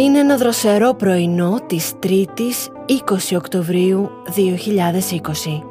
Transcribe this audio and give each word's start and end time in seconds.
Είναι 0.00 0.18
ένα 0.18 0.36
δροσερό 0.36 0.94
πρωινό 0.94 1.58
της 1.66 1.92
3ης 2.02 2.68
20 3.32 3.36
Οκτωβρίου 3.36 4.10
2020. 4.36 5.62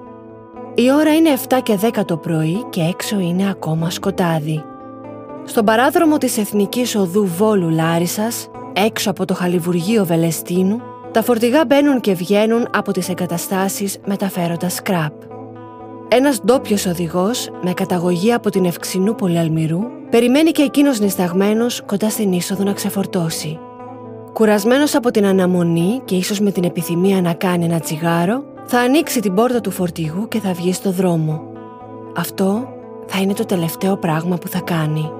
Η 0.75 0.91
ώρα 0.91 1.15
είναι 1.15 1.29
7 1.49 1.59
και 1.63 1.79
10 1.81 2.05
το 2.05 2.17
πρωί 2.17 2.65
και 2.69 2.81
έξω 2.81 3.19
είναι 3.19 3.49
ακόμα 3.49 3.89
σκοτάδι. 3.89 4.63
Στον 5.45 5.65
παράδρομο 5.65 6.17
της 6.17 6.37
Εθνικής 6.37 6.95
Οδού 6.95 7.25
Βόλου 7.25 7.69
Λάρισας, 7.69 8.47
έξω 8.73 9.09
από 9.09 9.25
το 9.25 9.33
Χαλιβουργείο 9.33 10.05
Βελεστίνου, 10.05 10.81
τα 11.11 11.21
φορτηγά 11.23 11.65
μπαίνουν 11.65 11.99
και 11.99 12.13
βγαίνουν 12.13 12.67
από 12.73 12.91
τις 12.91 13.09
εγκαταστάσεις 13.09 13.97
μεταφέροντας 14.05 14.73
σκραπ. 14.73 15.13
Ένας 16.07 16.41
ντόπιος 16.41 16.85
οδηγός, 16.85 17.49
με 17.61 17.73
καταγωγή 17.73 18.33
από 18.33 18.49
την 18.49 18.65
Ευξηνού 18.65 19.15
Πολυαλμυρού, 19.15 19.81
περιμένει 20.09 20.51
και 20.51 20.61
εκείνος 20.61 20.99
νησταγμένος 20.99 21.83
κοντά 21.85 22.09
στην 22.09 22.31
είσοδο 22.31 22.63
να 22.63 22.73
ξεφορτώσει. 22.73 23.59
Κουρασμένος 24.33 24.95
από 24.95 25.11
την 25.11 25.25
αναμονή 25.25 26.01
και 26.05 26.15
ίσως 26.15 26.39
με 26.39 26.51
την 26.51 26.63
επιθυμία 26.63 27.21
να 27.21 27.33
κάνει 27.33 27.65
ένα 27.65 27.79
τσιγάρο, 27.79 28.43
θα 28.65 28.79
ανοίξει 28.79 29.19
την 29.19 29.33
πόρτα 29.33 29.61
του 29.61 29.71
φορτηγού 29.71 30.27
και 30.27 30.39
θα 30.39 30.53
βγει 30.53 30.73
στο 30.73 30.91
δρόμο. 30.91 31.43
Αυτό 32.15 32.73
θα 33.05 33.19
είναι 33.19 33.33
το 33.33 33.45
τελευταίο 33.45 33.97
πράγμα 33.97 34.35
που 34.35 34.47
θα 34.47 34.59
κάνει. 34.59 35.11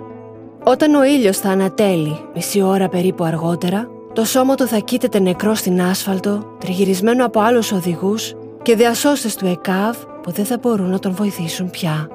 Όταν 0.63 0.95
ο 0.95 1.03
ήλιος 1.03 1.37
θα 1.37 1.49
ανατέλει 1.49 2.19
μισή 2.35 2.61
ώρα 2.61 2.89
περίπου 2.89 3.23
αργότερα, 3.23 3.89
το 4.13 4.25
σώμα 4.25 4.55
του 4.55 4.67
θα 4.67 4.77
κοίταται 4.77 5.19
νεκρό 5.19 5.53
στην 5.53 5.81
άσφαλτο, 5.81 6.43
τριγυρισμένο 6.59 7.25
από 7.25 7.39
άλλους 7.39 7.71
οδηγούς 7.71 8.33
και 8.61 8.75
διασώστες 8.75 9.35
του 9.35 9.45
ΕΚΑΒ 9.45 9.97
που 10.21 10.31
δεν 10.31 10.45
θα 10.45 10.57
μπορούν 10.61 10.89
να 10.89 10.99
τον 10.99 11.13
βοηθήσουν 11.13 11.69
πια. 11.69 12.07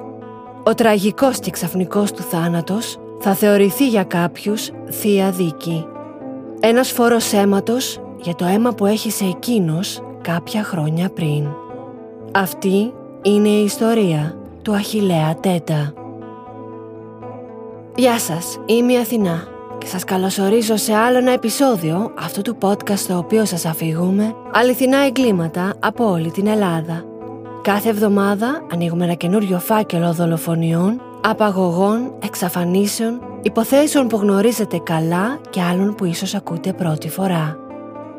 Ο 0.63 0.73
τραγικός 0.73 1.39
και 1.39 1.51
ξαφνικός 1.51 2.11
του 2.11 2.21
θάνατος 2.21 2.97
θα 3.19 3.33
θεωρηθεί 3.33 3.87
για 3.87 4.03
κάποιους 4.03 4.69
θεία 4.89 5.31
δίκη. 5.31 5.85
Ένας 6.67 6.91
φόρος 6.91 7.33
αίματος 7.33 7.99
για 8.21 8.35
το 8.35 8.45
αίμα 8.45 8.71
που 8.71 8.85
έχεις 8.85 9.15
σε 9.15 9.25
εκείνος 9.25 10.01
κάποια 10.21 10.63
χρόνια 10.63 11.09
πριν. 11.09 11.47
Αυτή 12.31 12.93
είναι 13.21 13.47
η 13.47 13.63
ιστορία 13.63 14.37
του 14.61 14.73
Αχιλέα 14.73 15.35
Τέτα. 15.35 15.93
Γεια 17.95 18.19
σας, 18.19 18.57
είμαι 18.65 18.93
η 18.93 18.97
Αθηνά 18.97 19.47
και 19.77 19.87
σας 19.87 20.03
καλωσορίζω 20.03 20.75
σε 20.75 20.93
άλλο 20.93 21.17
ένα 21.17 21.31
επεισόδιο 21.31 22.13
αυτού 22.19 22.41
του 22.41 22.57
podcast 22.61 22.97
στο 22.97 23.17
οποίο 23.17 23.45
σας 23.45 23.65
αφηγούμε 23.65 24.35
αληθινά 24.53 24.97
εγκλήματα 24.97 25.73
από 25.79 26.09
όλη 26.09 26.31
την 26.31 26.47
Ελλάδα. 26.47 27.03
Κάθε 27.61 27.89
εβδομάδα 27.89 28.65
ανοίγουμε 28.73 29.03
ένα 29.03 29.13
καινούριο 29.13 29.59
φάκελο 29.59 30.13
δολοφονιών, 30.13 31.01
απαγωγών, 31.29 32.13
εξαφανίσεων, 32.23 33.21
υποθέσεων 33.41 34.07
που 34.07 34.17
γνωρίζετε 34.17 34.77
καλά 34.77 35.39
και 35.49 35.61
άλλων 35.61 35.95
που 35.95 36.05
ίσως 36.05 36.35
ακούτε 36.35 36.73
πρώτη 36.73 37.09
φορά. 37.09 37.57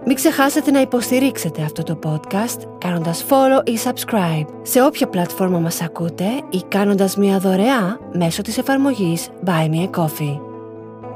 Μην 0.06 0.14
ξεχάσετε 0.14 0.70
να 0.70 0.80
υποστηρίξετε 0.80 1.62
αυτό 1.62 1.82
το 1.82 1.98
podcast 2.04 2.60
κάνοντας 2.78 3.24
follow 3.28 3.68
ή 3.68 3.78
subscribe 3.84 4.46
σε 4.62 4.82
όποια 4.82 5.08
πλατφόρμα 5.08 5.58
μας 5.58 5.82
ακούτε 5.82 6.24
ή 6.50 6.62
κάνοντας 6.68 7.16
μια 7.16 7.38
δωρεά 7.38 7.98
μέσω 8.12 8.42
της 8.42 8.58
εφαρμογής 8.58 9.28
Buy 9.44 9.70
Me 9.70 9.88
a 9.90 10.00
Coffee. 10.00 10.40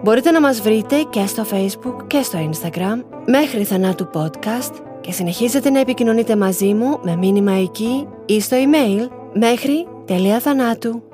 Μπορείτε 0.03 0.31
να 0.31 0.41
μας 0.41 0.61
βρείτε 0.61 1.03
και 1.11 1.27
στο 1.27 1.45
Facebook 1.51 2.07
και 2.07 2.23
στο 2.23 2.39
Instagram 2.51 3.05
μέχρι 3.27 3.65
θανάτου 3.65 4.11
podcast 4.15 4.73
και 5.01 5.13
συνεχίζετε 5.13 5.71
να 5.71 5.81
επικοινωνείτε 5.81 6.37
μαζί 6.37 6.75
μου 6.75 6.99
με 7.03 7.17
μήνυμα 7.17 7.53
εκεί 7.53 8.09
ή 8.27 8.41
στο 8.41 8.57
email 8.57 9.09
μέχρι 9.33 9.87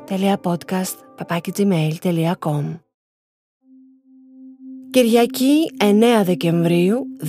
τελειαθανάτου.podcast.gmail.com 0.06 2.78
Κυριακή 4.90 5.70
9 5.80 5.84
Δεκεμβρίου 6.24 7.06
2001 7.22 7.26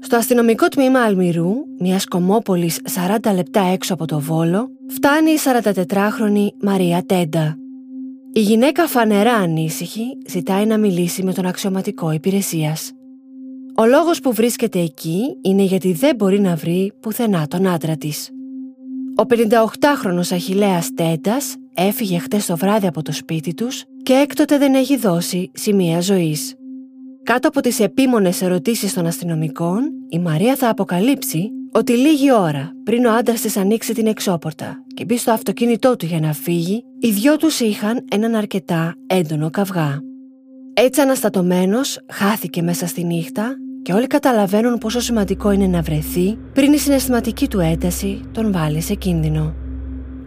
Στο 0.00 0.16
αστυνομικό 0.16 0.68
τμήμα 0.68 1.00
Αλμυρού, 1.00 1.50
μιας 1.78 2.04
κομμόπολης 2.04 2.80
40 3.24 3.34
λεπτά 3.34 3.60
έξω 3.60 3.94
από 3.94 4.06
το 4.06 4.20
Βόλο, 4.20 4.68
φτάνει 4.88 5.30
η 5.30 5.38
44χρονη 5.44 6.48
Μαρία 6.62 7.02
Τέντα. 7.06 7.56
Η 8.32 8.40
γυναίκα 8.40 8.86
φανερά 8.86 9.34
ανήσυχη 9.34 10.18
ζητάει 10.28 10.66
να 10.66 10.78
μιλήσει 10.78 11.22
με 11.22 11.32
τον 11.32 11.46
αξιωματικό 11.46 12.10
υπηρεσίας. 12.10 12.92
Ο 13.76 13.86
λόγος 13.86 14.20
που 14.20 14.32
βρίσκεται 14.32 14.78
εκεί 14.78 15.36
είναι 15.42 15.62
γιατί 15.62 15.92
δεν 15.92 16.16
μπορεί 16.16 16.40
να 16.40 16.56
βρει 16.56 16.92
πουθενά 17.00 17.46
τον 17.46 17.66
άντρα 17.66 17.96
της. 17.96 18.30
Ο 19.20 19.24
58χρονος 19.28 20.32
Αχιλέας 20.32 20.94
Τέντας 20.94 21.56
έφυγε 21.74 22.18
χτες 22.18 22.46
το 22.46 22.56
βράδυ 22.56 22.86
από 22.86 23.02
το 23.02 23.12
σπίτι 23.12 23.54
τους 23.54 23.84
και 24.02 24.12
έκτοτε 24.12 24.58
δεν 24.58 24.74
έχει 24.74 24.96
δώσει 24.96 25.50
σημεία 25.54 26.00
ζωής. 26.00 26.54
Κάτω 27.22 27.48
από 27.48 27.60
τις 27.60 27.80
επίμονες 27.80 28.42
ερωτήσεις 28.42 28.94
των 28.94 29.06
αστυνομικών, 29.06 29.90
η 30.08 30.18
Μαρία 30.18 30.56
θα 30.56 30.68
αποκαλύψει 30.68 31.50
ότι 31.72 31.92
λίγη 31.92 32.32
ώρα 32.32 32.72
πριν 32.84 33.04
ο 33.04 33.12
άντρας 33.12 33.40
της 33.40 33.56
ανοίξει 33.56 33.94
την 33.94 34.06
εξώπορτα 34.06 34.84
και 34.94 35.04
μπει 35.04 35.16
στο 35.16 35.32
αυτοκίνητό 35.32 35.96
του 35.96 36.06
για 36.06 36.20
να 36.20 36.32
φύγει, 36.32 36.84
οι 36.98 37.10
δυο 37.10 37.36
τους 37.36 37.60
είχαν 37.60 38.04
έναν 38.10 38.34
αρκετά 38.34 38.94
έντονο 39.06 39.50
καυγά. 39.50 40.00
Έτσι 40.74 41.00
αναστατωμένος 41.00 41.98
χάθηκε 42.12 42.62
μέσα 42.62 42.86
στη 42.86 43.04
νύχτα 43.04 43.56
και 43.88 43.94
όλοι 43.94 44.06
καταλαβαίνουν 44.06 44.78
πόσο 44.78 45.00
σημαντικό 45.00 45.50
είναι 45.50 45.66
να 45.66 45.82
βρεθεί 45.82 46.38
πριν 46.52 46.72
η 46.72 46.78
συναισθηματική 46.78 47.48
του 47.48 47.60
ένταση 47.60 48.20
τον 48.32 48.52
βάλει 48.52 48.80
σε 48.80 48.94
κίνδυνο. 48.94 49.54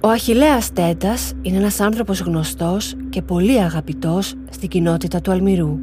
Ο 0.01 0.07
Αχιλέας 0.07 0.71
Τέτας 0.71 1.33
είναι 1.41 1.57
ένας 1.57 1.79
άνθρωπος 1.79 2.19
γνωστός 2.19 2.95
και 3.09 3.21
πολύ 3.21 3.59
αγαπητός 3.59 4.33
στην 4.51 4.69
κοινότητα 4.69 5.21
του 5.21 5.31
Αλμυρού. 5.31 5.77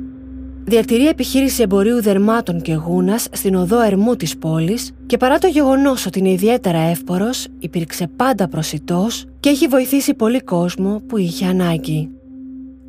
Διατηρεί 0.64 1.08
επιχείρηση 1.08 1.62
εμπορίου 1.62 2.02
δερμάτων 2.02 2.60
και 2.60 2.74
γούνας 2.74 3.26
στην 3.32 3.54
οδό 3.54 3.80
Ερμού 3.80 4.16
της 4.16 4.38
πόλης 4.38 4.92
και 5.06 5.16
παρά 5.16 5.38
το 5.38 5.46
γεγονός 5.46 6.06
ότι 6.06 6.18
είναι 6.18 6.30
ιδιαίτερα 6.32 6.78
εύπορος, 6.78 7.46
υπήρξε 7.58 8.08
πάντα 8.16 8.48
προσιτός 8.48 9.24
και 9.40 9.48
έχει 9.48 9.66
βοηθήσει 9.66 10.14
πολύ 10.14 10.40
κόσμο 10.40 11.02
που 11.06 11.16
είχε 11.16 11.46
ανάγκη. 11.46 12.17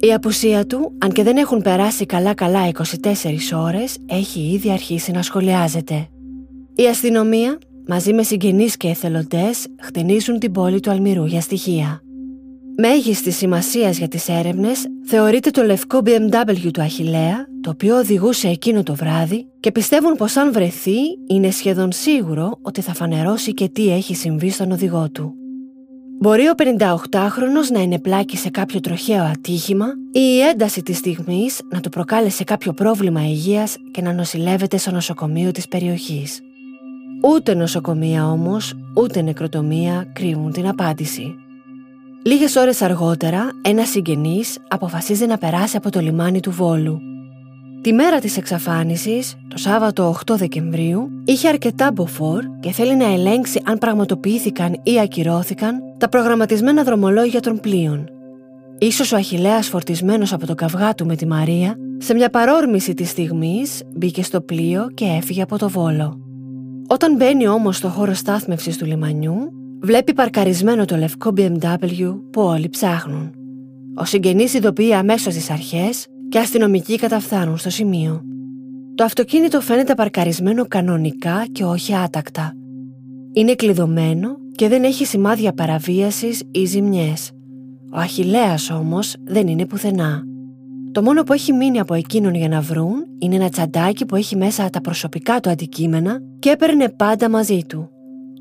Η 0.02 0.14
απουσία 0.14 0.66
του, 0.66 0.92
αν 0.98 1.12
και 1.12 1.24
δεν 1.24 1.38
έχουν 1.38 1.62
περάσει 1.62 2.06
καλά-καλά 2.06 2.68
24 2.68 2.74
ώρες, 3.56 3.98
έχει 4.06 4.40
ήδη 4.40 4.72
αρχίσει 4.72 5.12
να 5.12 5.22
σχολιάζεται. 5.22 6.08
Η 6.76 6.88
αστυνομία 6.88 7.58
μαζί 7.88 8.14
με 8.14 8.24
συγγενείς 8.24 8.78
και 8.78 8.88
εθελοντές 8.88 9.68
χτενίζουν 9.82 10.40
την 10.40 10.52
πόλη 10.52 10.80
του 10.80 10.92
Αλμυρού 10.92 11.26
για 11.26 11.42
στοιχεία. 11.42 12.02
Μέγιστη 12.78 13.32
σημασίας 13.32 13.98
για 13.98 14.08
τις 14.08 14.30
έρευνες 14.30 14.86
θεωρείται 15.06 15.50
το 15.50 15.64
λευκό 15.64 16.00
BMW 16.06 16.72
του 16.74 16.82
Αχιλέα, 16.82 17.48
το 17.62 17.70
οποίο 17.70 17.98
οδηγούσε 17.98 18.48
εκείνο 18.48 18.84
το 18.84 18.96
βράδυ 18.96 19.48
και 19.60 19.72
πιστεύουν 19.72 20.16
πως 20.16 20.36
αν 20.36 20.54
βρεθεί 20.54 20.98
είναι 21.28 21.52
σχεδόν 21.52 21.92
σίγουρο 21.92 22.60
ότι 22.62 22.82
θα 22.82 22.94
φανερώσει 22.94 23.54
και 23.54 23.70
τι 23.70 23.92
έχει 23.92 24.16
συμβεί 24.16 24.50
στον 24.50 24.72
οδηγό 24.72 25.10
του. 25.10 25.39
Μπορεί 26.22 26.48
ο 26.48 26.54
58χρονος 26.58 27.72
να 27.74 27.82
είναι 27.82 28.00
πλάκη 28.00 28.38
σε 28.38 28.50
κάποιο 28.50 28.80
τροχαίο 28.80 29.24
ατύχημα 29.24 29.86
ή 30.12 30.20
η 30.20 30.40
ένταση 30.40 30.82
της 30.84 30.98
στιγμής 30.98 31.62
να 31.70 31.80
του 31.80 31.90
προκάλεσε 31.90 32.44
κάποιο 32.44 32.74
πρόβλημα 32.74 33.22
υγείας 33.22 33.78
και 33.92 34.02
να 34.02 34.14
νοσηλεύεται 34.14 34.78
στο 34.78 34.92
νοσοκομείο 34.92 35.52
της 35.52 35.68
περιοχής. 35.68 36.40
Ούτε 37.24 37.54
νοσοκομεία 37.54 38.28
όμως, 38.28 38.74
ούτε 38.96 39.22
νεκροτομία 39.22 40.10
κρύβουν 40.14 40.52
την 40.52 40.68
απάντηση. 40.68 41.36
Λίγες 42.24 42.56
ώρες 42.56 42.82
αργότερα, 42.82 43.50
ένας 43.62 43.90
συγγενής 43.90 44.58
αποφασίζει 44.68 45.26
να 45.26 45.38
περάσει 45.38 45.78
από 45.78 45.90
το 45.90 46.00
λιμάνι 46.00 46.40
του 46.40 46.52
Βόλου. 46.52 47.00
Τη 47.82 47.94
μέρα 47.94 48.20
της 48.20 48.38
εξαφάνισης, 48.38 49.36
το 49.48 49.58
Σάββατο 49.58 50.16
8 50.26 50.36
Δεκεμβρίου, 50.36 51.10
είχε 51.26 51.48
αρκετά 51.48 51.92
μποφόρ 51.92 52.44
και 52.60 52.72
θέλει 52.72 52.96
να 52.96 53.14
ελέγξει 53.14 53.62
αν 53.66 53.78
πραγματοποιήθηκαν 53.78 54.80
ή 54.84 55.00
ακυρώθηκαν 55.00 55.80
τα 55.98 56.10
προγραμματισμένα 56.10 56.84
δρομολόγια 56.84 57.40
των 57.40 57.60
πλοίων. 57.60 58.06
Ίσως 58.78 59.12
ο 59.12 59.16
Αχιλέας 59.16 59.68
φορτισμένος 59.68 60.34
από 60.34 60.46
το 60.46 60.56
καυγά 60.56 60.94
του 60.94 61.06
με 61.06 61.16
τη 61.16 61.28
Μαρία, 61.28 61.76
σε 61.98 62.14
μια 62.14 62.30
παρόρμηση 62.30 62.94
της 62.94 63.10
στιγμής 63.10 63.82
μπήκε 63.96 64.24
στο 64.24 64.42
πλοίο 64.42 64.88
και 64.94 65.06
έφυγε 65.06 65.42
από 65.42 65.58
το 65.58 65.70
Βόλο. 65.70 66.20
Όταν 66.88 67.16
μπαίνει 67.16 67.48
όμως 67.48 67.78
στο 67.78 67.88
χώρο 67.88 68.14
στάθμευσης 68.14 68.78
του 68.78 68.86
λιμανιού, 68.86 69.36
βλέπει 69.82 70.14
παρκαρισμένο 70.14 70.86
το 70.86 70.96
λευκό 70.96 71.34
BMW 71.38 72.20
που 72.32 72.42
όλοι 72.42 72.70
ψάχνουν. 72.70 73.32
Ο 73.96 74.06
συγγενής 74.06 74.54
ειδοποιεί 74.54 74.94
αμέσως 74.94 75.34
τις 75.34 75.50
αρχές 75.50 76.08
και 76.30 76.40
αστυνομικοί 76.40 76.96
καταφθάνουν 76.96 77.58
στο 77.58 77.70
σημείο. 77.70 78.22
Το 78.96 79.04
αυτοκίνητο 79.04 79.62
φαίνεται 79.62 79.96
παρκαρισμένο 79.96 80.66
κανονικά 80.68 81.46
και 81.52 81.64
όχι 81.64 81.96
άτακτα. 81.96 82.54
Είναι 83.34 83.56
κλειδωμένο 83.56 84.38
και 84.56 84.68
δεν 84.68 84.84
έχει 84.84 85.06
σημάδια 85.06 85.54
παραβίασης 85.54 86.44
ή 86.52 86.66
ζημιές. 86.66 87.32
Ο 87.94 87.98
Αχιλέας 87.98 88.70
όμως 88.70 89.16
δεν 89.24 89.48
είναι 89.48 89.66
πουθενά. 89.66 90.24
Το 90.92 91.02
μόνο 91.02 91.24
που 91.24 91.34
έχει 91.34 91.54
μείνει 91.54 91.80
από 91.80 91.94
εκείνον 91.94 92.36
για 92.36 92.48
να 92.48 92.62
βρουν 92.62 93.06
είναι 93.20 93.36
ένα 93.36 93.50
τσαντάκι 93.50 94.06
που 94.06 94.16
έχει 94.16 94.36
μέσα 94.36 94.70
τα 94.70 94.82
προσωπικά 94.82 95.40
του 95.40 95.50
αντικείμενα 95.50 96.20
και 96.40 96.50
έπαιρνε 96.50 96.90
πάντα 96.90 97.30
μαζί 97.30 97.62
του. 97.68 97.90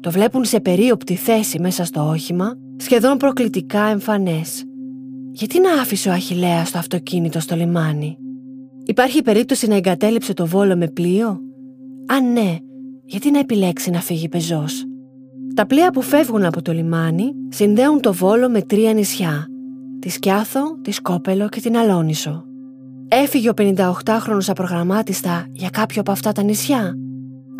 Το 0.00 0.10
βλέπουν 0.10 0.44
σε 0.44 0.60
περίοπτη 0.60 1.14
θέση 1.14 1.60
μέσα 1.60 1.84
στο 1.84 2.08
όχημα, 2.08 2.52
σχεδόν 2.76 3.16
προκλητικά 3.16 3.84
εμφανές. 3.84 4.67
Γιατί 5.30 5.60
να 5.60 5.72
άφησε 5.72 6.08
ο 6.08 6.12
Αχιλέας 6.12 6.70
το 6.70 6.78
αυτοκίνητο 6.78 7.40
στο 7.40 7.56
λιμάνι; 7.56 8.18
Υπάρχει 8.84 9.22
περίπτωση 9.22 9.66
να 9.66 9.74
εγκατέλειψε 9.74 10.34
το 10.34 10.46
Βόλο 10.46 10.76
με 10.76 10.88
πλοίο; 10.88 11.40
Αν 12.06 12.32
ναι, 12.32 12.56
γιατί 13.04 13.30
να 13.30 13.38
επιλέξει 13.38 13.90
να 13.90 14.00
φύγει 14.00 14.28
πεζός; 14.28 14.84
Τα 15.54 15.66
πλοία 15.66 15.90
που 15.90 16.02
φεύγουν 16.02 16.44
από 16.44 16.62
το 16.62 16.72
λιμάνι 16.72 17.32
συνδέουν 17.48 18.00
το 18.00 18.12
Βόλο 18.12 18.48
με 18.48 18.62
τρία 18.62 18.92
νησιά, 18.92 19.46
τη 19.98 20.08
Σκιάθο, 20.08 20.78
τη 20.82 20.90
Σκόπελο 20.90 21.48
και 21.48 21.60
την 21.60 21.76
Αλόνισο. 21.76 22.44
Έφυγε 23.08 23.48
ο 23.48 23.52
58χρονος 23.56 24.46
απρογραμμάτιστα 24.46 25.46
για 25.52 25.70
κάποιο 25.70 26.00
από 26.00 26.10
αυτά 26.10 26.32
τα 26.32 26.42
νησιά; 26.42 26.94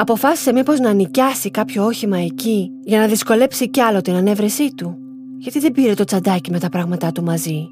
Αποφάσισε 0.01 0.53
μήπως 0.53 0.81
να 0.81 0.93
νοικιάσει 0.93 1.51
κάποιο 1.51 1.85
όχημα 1.85 2.19
εκεί 2.19 2.71
για 2.85 2.99
να 2.99 3.07
δυσκολέψει 3.07 3.71
κι 3.71 3.81
άλλο 3.81 4.01
την 4.01 4.15
ανέβρεσή 4.15 4.75
του; 4.75 4.99
Γιατί 5.39 5.59
δεν 5.59 5.73
πήρε 5.73 5.95
το 5.95 6.05
τσαντάκι 6.05 6.51
με 6.51 6.59
τα 6.59 6.69
πράγματά 6.69 7.13
του 7.13 7.23
μαζί. 7.23 7.69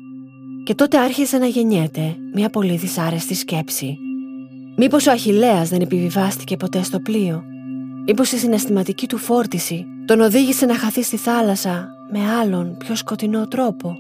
Και 0.65 0.75
τότε 0.75 0.99
άρχισε 0.99 1.39
να 1.39 1.47
γεννιέται 1.47 2.17
μια 2.35 2.51
πολύ 2.51 2.77
δυσάρεστη 2.77 3.35
σκέψη. 3.35 3.99
Μήπως 4.77 5.07
ο 5.07 5.11
Αχιλέας 5.11 5.69
δεν 5.69 5.81
επιβιβάστηκε 5.81 6.57
ποτέ 6.57 6.83
στο 6.83 7.01
πλοίο; 7.01 7.43
Μήπως 8.07 8.33
η 8.33 8.39
συναισθηματική 8.39 9.07
του 9.07 9.19
φόρτιση 9.19 9.87
τον 10.07 10.21
οδήγησε 10.21 10.67
να 10.67 10.75
χαθεί 10.75 11.03
στη 11.03 11.17
θάλασσα 11.17 11.89
με 12.13 12.19
άλλον 12.41 12.77
πιο 12.77 12.95
σκοτεινό 12.95 13.49
τρόπο; 13.49 13.97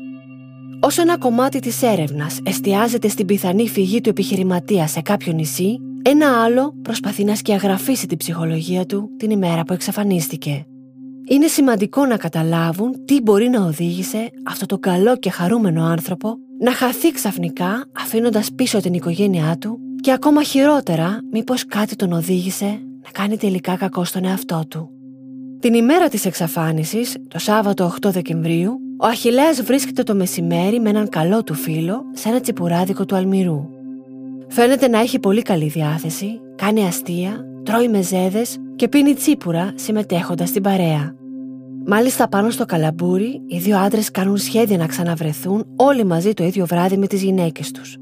Όσο 0.80 1.02
ένα 1.02 1.18
κομμάτι 1.18 1.58
της 1.58 1.82
έρευνας 1.82 2.40
εστιάζεται 2.42 3.08
στην 3.08 3.26
πιθανή 3.26 3.68
φυγή 3.68 4.00
του 4.00 4.08
επιχειρηματία 4.08 4.86
σε 4.86 5.00
κάποιο 5.00 5.32
νησί, 5.32 5.78
ένα 6.02 6.42
άλλο 6.42 6.74
προσπαθεί 6.82 7.24
να 7.24 7.34
σκιαγραφίσει 7.34 8.06
την 8.06 8.16
ψυχολογία 8.16 8.86
του 8.86 9.10
την 9.16 9.30
ημέρα 9.30 9.64
που 9.64 9.72
εξαφανίστηκε. 9.72 10.66
Είναι 11.28 11.46
σημαντικό 11.46 12.06
να 12.06 12.16
καταλάβουν 12.16 13.04
τι 13.04 13.20
μπορεί 13.20 13.48
να 13.48 13.64
οδήγησε 13.64 14.30
αυτό 14.46 14.66
το 14.66 14.78
καλό 14.78 15.16
και 15.16 15.30
χαρούμενο 15.30 15.84
άνθρωπο 15.84 16.36
να 16.60 16.72
χαθεί 16.72 17.10
ξαφνικά 17.10 17.84
αφήνοντας 17.98 18.52
πίσω 18.54 18.80
την 18.80 18.94
οικογένειά 18.94 19.56
του 19.60 19.78
και 20.00 20.12
ακόμα 20.12 20.42
χειρότερα 20.42 21.18
μήπως 21.32 21.66
κάτι 21.66 21.96
τον 21.96 22.12
οδήγησε 22.12 22.66
να 23.04 23.10
κάνει 23.12 23.36
τελικά 23.36 23.76
κακό 23.76 24.04
στον 24.04 24.24
εαυτό 24.24 24.62
του. 24.68 24.90
Την 25.60 25.74
ημέρα 25.74 26.08
της 26.08 26.24
εξαφάνισης, 26.24 27.16
το 27.28 27.38
Σάββατο 27.38 27.94
8 28.06 28.10
Δεκεμβρίου, 28.10 28.80
ο 29.00 29.06
Αχιλέας 29.06 29.62
βρίσκεται 29.62 30.02
το 30.02 30.14
μεσημέρι 30.14 30.80
με 30.80 30.88
έναν 30.88 31.08
καλό 31.08 31.42
του 31.42 31.54
φίλο 31.54 32.02
σε 32.12 32.28
ένα 32.28 32.40
τσιπουράδικο 32.40 33.04
του 33.04 33.16
Αλμυρού. 33.16 33.68
Φαίνεται 34.48 34.88
να 34.88 35.00
έχει 35.00 35.18
πολύ 35.18 35.42
καλή 35.42 35.68
διάθεση, 35.68 36.40
κάνει 36.56 36.86
αστεία, 36.86 37.44
τρώει 37.66 37.88
μεζέδες 37.88 38.56
και 38.76 38.88
πίνει 38.88 39.14
τσίπουρα 39.14 39.72
συμμετέχοντας 39.74 40.48
στην 40.48 40.62
παρέα. 40.62 41.14
Μάλιστα 41.86 42.28
πάνω 42.28 42.50
στο 42.50 42.64
καλαμπούρι, 42.64 43.42
οι 43.46 43.58
δύο 43.58 43.78
άντρες 43.78 44.10
κάνουν 44.10 44.36
σχέδια 44.36 44.76
να 44.76 44.86
ξαναβρεθούν 44.86 45.64
όλοι 45.76 46.04
μαζί 46.04 46.32
το 46.32 46.44
ίδιο 46.44 46.66
βράδυ 46.66 46.96
με 46.96 47.06
τις 47.06 47.22
γυναίκες 47.22 47.70
τους. 47.70 47.96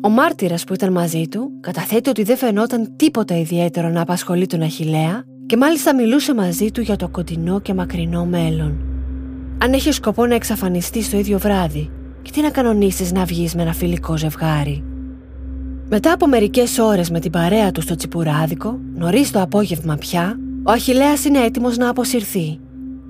Ο 0.00 0.08
μάρτυρας 0.08 0.64
που 0.64 0.74
ήταν 0.74 0.92
μαζί 0.92 1.28
του 1.28 1.50
καταθέτει 1.60 2.10
ότι 2.10 2.22
δεν 2.22 2.36
φαινόταν 2.36 2.96
τίποτα 2.96 3.38
ιδιαίτερο 3.38 3.88
να 3.88 4.00
απασχολεί 4.00 4.46
τον 4.46 4.62
Αχιλέα 4.62 5.24
και 5.46 5.56
μάλιστα 5.56 5.94
μιλούσε 5.94 6.34
μαζί 6.34 6.70
του 6.70 6.80
για 6.80 6.96
το 6.96 7.08
κοντινό 7.08 7.60
και 7.60 7.74
μακρινό 7.74 8.24
μέλλον. 8.24 8.84
Αν 9.58 9.72
έχεις 9.72 9.94
σκοπό 9.94 10.26
να 10.26 10.34
εξαφανιστείς 10.34 11.10
το 11.10 11.18
ίδιο 11.18 11.38
βράδυ, 11.38 11.90
και 12.22 12.30
τι 12.30 12.40
να 12.40 12.50
κανονίσεις 12.50 13.12
να 13.12 13.24
βγεις 13.24 13.54
με 13.54 13.62
ένα 13.62 13.72
φιλικό 13.72 14.16
ζευγάρι; 14.16 14.84
Μετά 15.94 16.12
από 16.12 16.26
μερικές 16.26 16.78
ώρες 16.78 17.10
με 17.10 17.20
την 17.20 17.30
παρέα 17.30 17.72
του 17.72 17.80
στο 17.80 17.94
τσιπουράδικο, 17.94 18.78
νωρίς 18.94 19.30
το 19.30 19.40
απόγευμα 19.40 19.96
πια, 19.96 20.38
ο 20.62 20.70
Αχηλέα 20.70 21.12
είναι 21.26 21.38
έτοιμος 21.38 21.76
να 21.76 21.88
αποσυρθεί. 21.88 22.58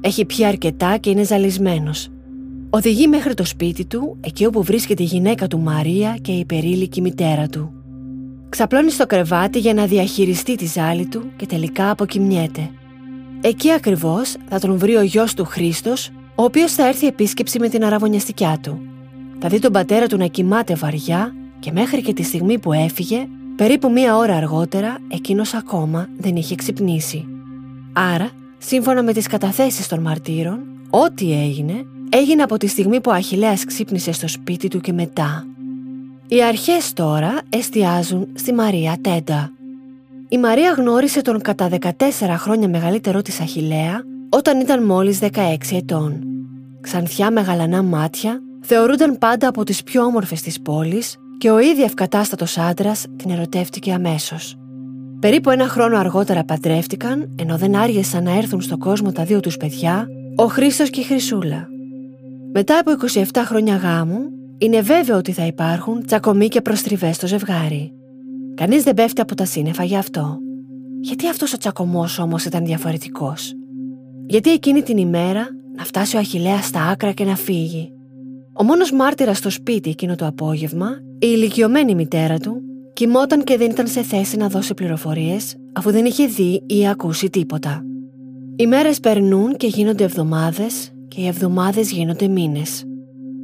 Έχει 0.01 0.25
πια 0.25 0.49
αρκετά 0.49 0.97
και 0.97 1.11
είναι 1.11 1.23
ζαλισμένος. 1.23 2.09
Οδηγεί 2.71 3.09
μέχρι 3.09 3.35
το 3.35 3.45
σπίτι 3.45 3.85
του, 3.85 4.17
εκεί 4.21 4.47
όπου 4.47 4.63
βρίσκεται 4.63 5.03
η 5.03 5.07
γυναίκα 5.07 5.47
του 5.47 5.59
Μαρία 5.59 6.17
και 6.21 6.33
η 6.33 6.39
υπερήλικη 6.39 7.01
μητέρα 7.01 7.47
του. 7.49 7.73
Ξαπλώνει 8.49 8.91
στο 8.91 9.07
κρεβάτι 9.07 9.59
για 9.59 9.75
να 9.75 9.87
διαχειριστεί 9.87 10.55
τη 10.55 10.67
ζάλη 10.67 11.07
του 11.07 11.23
και 11.37 11.47
τελικά 11.47 11.91
αποκοιμιέται. 11.91 12.71
Εκεί 13.41 13.73
ακριβώς 13.73 14.37
θα 14.49 14.59
τον 14.59 14.77
βρει 14.79 14.97
ο 14.97 15.03
γιος 15.03 15.35
του 15.35 15.45
Χρήστος, 15.45 16.11
ο 16.35 16.43
οποίος 16.43 16.73
θα 16.73 16.87
έρθει 16.87 17.07
επίσκεψη 17.07 17.59
με 17.59 17.69
την 17.69 17.85
αραβωνιαστικιά 17.85 18.59
του. 18.63 18.81
Θα 19.39 19.49
δει 19.49 19.59
τον 19.59 19.73
πατέρα 19.73 20.07
του 20.07 20.17
να 20.17 20.27
κοιμάται 20.27 20.75
βαριά 20.75 21.35
και 21.63 21.73
μέχρι 21.73 22.03
και 22.03 22.13
τη 22.13 22.23
στιγμή 22.23 22.59
που 22.59 22.73
έφυγε, 22.73 23.27
περίπου 23.57 23.91
μία 23.91 24.17
ώρα 24.17 24.35
αργότερα, 24.35 24.99
εκείνος 25.09 25.55
ακόμα 25.55 26.09
δεν 26.19 26.37
είχε 26.37 26.55
ξυπνήσει. 26.55 27.27
Άρα, 27.93 28.31
σύμφωνα 28.59 29.03
με 29.03 29.13
τις 29.13 29.27
καταθέσεις 29.27 29.89
των 29.89 30.01
μαρτύρων, 30.01 30.61
ό,τι 30.91 31.33
έγινε, 31.33 31.87
έγινε 32.09 32.43
από 32.43 32.57
τη 32.57 32.67
στιγμή 32.67 33.01
που 33.01 33.11
ο 33.11 33.15
Αχιλέας 33.15 33.65
ξύπνησε 33.65 34.13
στο 34.13 34.29
σπίτι 34.29 34.69
του 34.69 34.81
και 34.81 34.93
μετά. 34.93 35.47
Οι 36.29 36.43
αρχές 36.43 36.93
τώρα 36.93 37.39
εστιάζουν 37.49 38.29
στη 38.35 38.53
Μαρία 38.53 38.97
Τέντα. 39.01 39.53
Η 40.29 40.39
Μαρία 40.39 40.73
γνώρισε 40.73 41.23
τον 41.23 41.41
κατά 41.41 41.69
14 41.81 41.91
χρόνια 42.37 42.69
μεγαλύτερό 42.69 43.23
της 43.23 43.41
Αχιλέα 43.41 44.03
όταν 44.29 44.61
ήταν 44.61 44.85
μόλις 44.85 45.19
16 45.23 45.29
ετών. 45.73 46.23
Ξανθιά 46.81 47.31
με 47.31 47.41
γαλανά 47.41 47.83
μάτια, 47.83 48.41
θεωρούνταν 48.61 49.19
πάντα 49.19 49.49
από 49.49 49.65
τις 49.65 49.83
πιο 49.83 50.03
όμορφες 50.03 50.43
της 50.43 50.61
πόλης 50.61 51.17
και 51.43 51.51
ο 51.51 51.59
ίδιο 51.59 51.85
ευκατάστατος 51.85 52.59
άντρας 52.59 53.07
την 53.17 53.31
ερωτεύτηκε 53.31 53.93
αμέσως. 53.93 54.57
Περίπου 55.21 55.51
ένα 55.51 55.69
χρόνο 55.69 55.99
αργότερα 55.99 56.45
παντρεύτηκαν, 56.45 57.35
ενώ 57.39 57.57
δεν 57.57 57.77
άργησαν 57.77 58.25
να 58.25 58.37
έρθουν 58.37 58.61
στον 58.61 58.79
κόσμο 58.79 59.13
τα 59.13 59.25
δύο 59.25 59.41
τους 59.41 59.57
παιδιά, 59.57 60.07
ο 60.37 60.47
Χρήστος 60.47 60.91
και 60.91 61.01
η 61.01 61.03
Χρυσούλα. 61.03 61.69
Μετά 62.53 62.79
από 62.79 62.91
27 62.91 63.25
χρόνια 63.45 63.77
γάμου, 63.77 64.19
είναι 64.59 64.81
βέβαιο 64.81 65.17
ότι 65.17 65.33
θα 65.33 65.47
υπάρχουν 65.47 66.07
τσακωμοί 66.07 66.49
και 66.49 66.61
προστριβές 66.61 67.17
στο 67.17 67.27
ζευγάρι. 67.27 67.93
Κανείς 68.55 68.83
δεν 68.83 68.95
πέφτει 68.95 69.21
από 69.21 69.35
τα 69.35 69.45
σύννεφα 69.45 69.85
γι' 69.85 69.97
αυτό. 69.97 70.39
Γιατί 71.01 71.29
αυτός 71.29 71.53
ο 71.53 71.57
τσακωμός 71.57 72.19
όμως 72.19 72.45
ήταν 72.45 72.65
διαφορετικός; 72.65 73.53
Γιατί 74.27 74.51
εκείνη 74.51 74.83
την 74.83 74.97
ημέρα 74.97 75.49
να 75.77 75.85
φτάσει 75.85 76.17
ο 76.17 76.19
Αχηλέας 76.19 76.67
στα 76.67 76.89
άκρα 76.89 77.13
και 77.13 77.25
να 77.25 77.37
φύγει; 77.37 77.93
Ο 78.55 78.65
μόνος 78.65 78.93
μάρτυρας 78.93 79.39
στο 79.39 79.51
σπίτι 79.51 79.91
εκείνο 79.91 80.15
το 80.15 80.27
απόγευμα, 80.27 80.89
η 81.13 81.17
ηλικιωμένη 81.21 81.95
μητέρα 81.95 82.39
του, 82.39 82.63
κοιμόταν 82.93 83.45
και 83.45 83.57
δεν 83.57 83.71
ήταν 83.71 83.87
σε 83.87 84.03
θέση 84.03 84.37
να 84.37 84.49
δώσει 84.49 84.75
πληροφορίες 84.75 85.57
αφού 85.73 85.91
δεν 85.91 86.05
είχε 86.05 86.27
δει 86.27 86.63
ή 86.67 86.89
ακούσει 86.89 87.31
τίποτα. 87.31 87.85
Οι 88.57 88.67
μέρες 88.67 89.01
περνούν 89.01 89.57
και 89.57 89.67
γίνονται 89.67 90.05
εβδομάδες 90.05 90.93
και 91.09 91.21
οι 91.21 91.27
εβδομάδες 91.27 91.91
γίνονται 91.91 92.29
μήνες. 92.29 92.85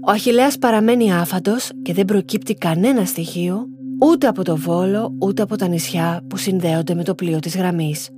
Ο 0.07 0.11
Αχιλέας 0.11 0.59
παραμένει 0.59 1.13
άφαντος 1.13 1.71
και 1.83 1.93
δεν 1.93 2.05
προκύπτει 2.05 2.55
κανένα 2.55 3.05
στοιχείο 3.05 3.67
ούτε 4.01 4.27
από 4.27 4.45
το 4.45 4.57
Βόλο 4.57 5.15
ούτε 5.19 5.43
από 5.43 5.57
τα 5.57 5.69
νησιά 5.69 6.21
που 6.29 6.37
συνδέονται 6.37 6.95
με 6.95 7.05
το 7.05 7.15
πλοίο 7.15 7.39
της 7.39 7.57
γραμμής. 7.57 8.09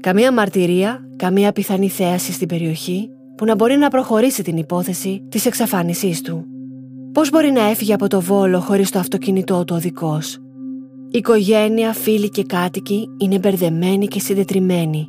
Καμία 0.00 0.32
μαρτυρία, 0.32 1.08
καμία 1.16 1.52
πιθανή 1.52 1.88
θέαση 1.88 2.32
στην 2.32 2.48
περιοχή 2.48 3.10
που 3.38 3.44
να 3.44 3.54
μπορεί 3.54 3.76
να 3.76 3.88
προχωρήσει 3.88 4.42
την 4.42 4.56
υπόθεση 4.56 5.22
της 5.28 5.46
εξαφάνισής 5.46 6.20
του. 6.20 6.44
Πώς 7.12 7.30
μπορεί 7.30 7.50
να 7.50 7.62
έφυγε 7.62 7.94
από 7.94 8.08
το 8.08 8.20
Βόλο 8.20 8.60
χωρίς 8.60 8.90
το 8.90 8.98
αυτοκίνητό 8.98 9.64
του 9.64 9.74
ο 9.76 9.78
δικός; 9.78 10.34
Η 11.10 11.18
οικογένεια, 11.18 11.92
φίλοι 11.92 12.30
και 12.30 12.44
κάτοικοι 12.44 13.08
είναι 13.18 13.38
μπερδεμένοι 13.38 14.06
και 14.06 14.20
συντετριμένοι. 14.20 15.08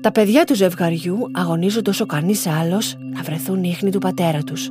Τα 0.00 0.12
παιδιά 0.12 0.44
του 0.44 0.54
ζευγαριού 0.54 1.18
αγωνίζονται 1.32 1.90
όσο 1.90 2.06
κανείς 2.06 2.46
άλλος 2.46 2.96
να 3.14 3.22
βρεθούν 3.22 3.64
ίχνη 3.64 3.90
του 3.90 3.98
πατέρα 3.98 4.42
τους. 4.42 4.68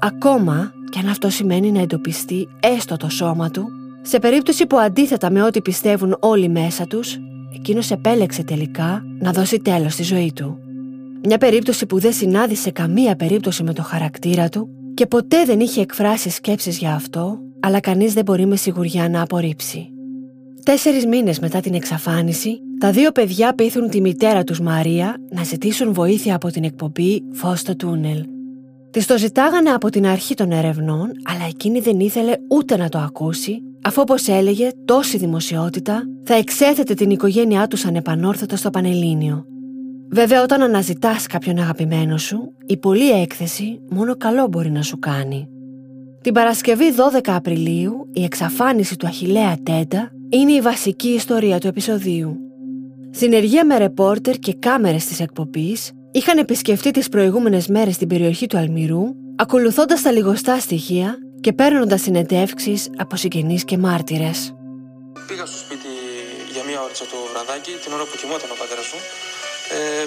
Ακόμα 0.00 0.72
και 0.90 0.98
αν 0.98 1.08
αυτό 1.08 1.30
σημαίνει 1.30 1.72
να 1.72 1.80
εντοπιστεί 1.80 2.48
έστω 2.60 2.96
το 2.96 3.08
σώμα 3.08 3.50
του, 3.50 3.68
σε 4.02 4.18
περίπτωση 4.18 4.66
που 4.66 4.78
αντίθετα 4.78 5.30
με 5.30 5.42
ό,τι 5.42 5.60
πιστεύουν 5.60 6.16
όλοι 6.20 6.48
μέσα 6.48 6.86
τους, 6.86 7.18
εκείνος 7.54 7.90
επέλεξε 7.90 8.42
τελικά 8.42 9.04
να 9.18 9.32
δώσει 9.32 9.58
τέλος 9.58 9.92
στη 9.92 10.02
ζωή 10.02 10.32
του. 10.32 10.58
Μια 11.24 11.38
περίπτωση 11.38 11.86
που 11.86 11.98
δεν 11.98 12.12
συνάδει 12.12 12.54
σε 12.54 12.70
καμία 12.70 13.16
περίπτωση 13.16 13.62
με 13.62 13.72
το 13.72 13.82
χαρακτήρα 13.82 14.48
του 14.48 14.68
και 14.94 15.06
ποτέ 15.06 15.44
δεν 15.44 15.60
είχε 15.60 15.80
εκφράσει 15.80 16.30
σκέψεις 16.30 16.78
για 16.78 16.94
αυτό, 16.94 17.38
αλλά 17.60 17.80
κανείς 17.80 18.12
δεν 18.12 18.24
μπορεί 18.24 18.46
με 18.46 18.56
σιγουριά 18.56 19.08
να 19.08 19.22
απορρίψει. 19.22 19.88
Τέσσερις 20.62 21.06
μήνες 21.06 21.38
μετά 21.38 21.60
την 21.60 21.74
εξαφάνιση, 21.74 22.60
τα 22.80 22.90
δύο 22.90 23.10
παιδιά 23.10 23.54
πείθουν 23.54 23.88
τη 23.88 24.00
μητέρα 24.00 24.44
τους 24.44 24.60
Μαρία 24.60 25.16
να 25.30 25.42
ζητήσουν 25.42 25.92
βοήθεια 25.92 26.34
από 26.34 26.50
την 26.50 26.64
εκπομπή 26.64 27.22
«Φως 27.32 27.60
στο 27.60 27.76
τούνελ» 27.76 28.24
Της 28.92 29.06
το 29.06 29.18
ζητάγανε 29.18 29.70
από 29.70 29.90
την 29.90 30.06
αρχή 30.06 30.34
των 30.34 30.52
ερευνών, 30.52 31.12
αλλά 31.22 31.46
εκείνη 31.48 31.80
δεν 31.80 32.00
ήθελε 32.00 32.32
ούτε 32.48 32.76
να 32.76 32.88
το 32.88 32.98
ακούσει, 32.98 33.62
αφού 33.82 34.00
όπως 34.00 34.28
έλεγε 34.28 34.68
τόση 34.84 35.18
δημοσιότητα 35.18 36.02
θα 36.24 36.34
εξέθετε 36.34 36.94
την 36.94 37.10
οικογένειά 37.10 37.66
τους 37.66 37.84
ανεπανόρθωτα 37.84 38.56
στο 38.56 38.70
Πανελλήνιο. 38.70 39.46
Βέβαια, 40.14 40.42
όταν 40.42 40.62
αναζητάς 40.62 41.26
κάποιον 41.26 41.58
αγαπημένο 41.58 42.18
σου, 42.18 42.52
η 42.66 42.76
πολλή 42.76 43.10
έκθεση 43.10 43.80
μόνο 43.90 44.16
καλό 44.16 44.46
μπορεί 44.46 44.70
να 44.70 44.82
σου 44.82 44.98
κάνει. 44.98 45.48
Την 46.20 46.34
Παρασκευή 46.34 46.84
12 47.14 47.20
Απριλίου, 47.26 48.08
η 48.12 48.24
εξαφάνιση 48.24 48.96
του 48.96 49.06
Αχηλέα 49.06 49.56
Τέντα 49.62 50.10
είναι 50.28 50.52
η 50.52 50.60
βασική 50.60 51.08
ιστορία 51.08 51.58
του 51.58 51.66
επεισοδίου. 51.66 52.36
Συνεργεία 53.10 53.66
με 53.66 53.78
ρεπόρτερ 53.78 54.38
και 54.38 54.54
κάμερες 54.54 55.06
της 55.06 55.20
εκπομπής 55.20 55.92
είχαν 56.12 56.38
επισκεφτεί 56.38 56.90
τις 56.90 57.08
προηγούμενες 57.08 57.66
μέρες 57.66 57.96
την 57.96 58.08
περιοχή 58.08 58.46
του 58.46 58.58
Αλμυρού, 58.58 59.02
ακολουθώντας 59.36 60.02
τα 60.02 60.10
λιγοστά 60.10 60.60
στοιχεία 60.60 61.16
και 61.40 61.52
παίρνοντας 61.52 62.00
συνεντεύξεις 62.00 62.90
από 62.96 63.16
συγγενείς 63.16 63.64
και 63.64 63.78
μάρτυρες. 63.78 64.54
Πήγα 65.26 65.46
στο 65.46 65.58
σπίτι 65.58 65.92
για 66.52 66.62
μία 66.68 66.80
ώρα 66.82 66.92
το 66.92 67.18
βραδάκι, 67.32 67.70
την 67.84 67.92
ώρα 67.92 68.02
που 68.02 68.16
κοιμόταν 68.20 68.50
ο 68.54 68.56
πατέρας 68.60 68.92
μου. 68.92 69.00
Ε, 69.78 70.04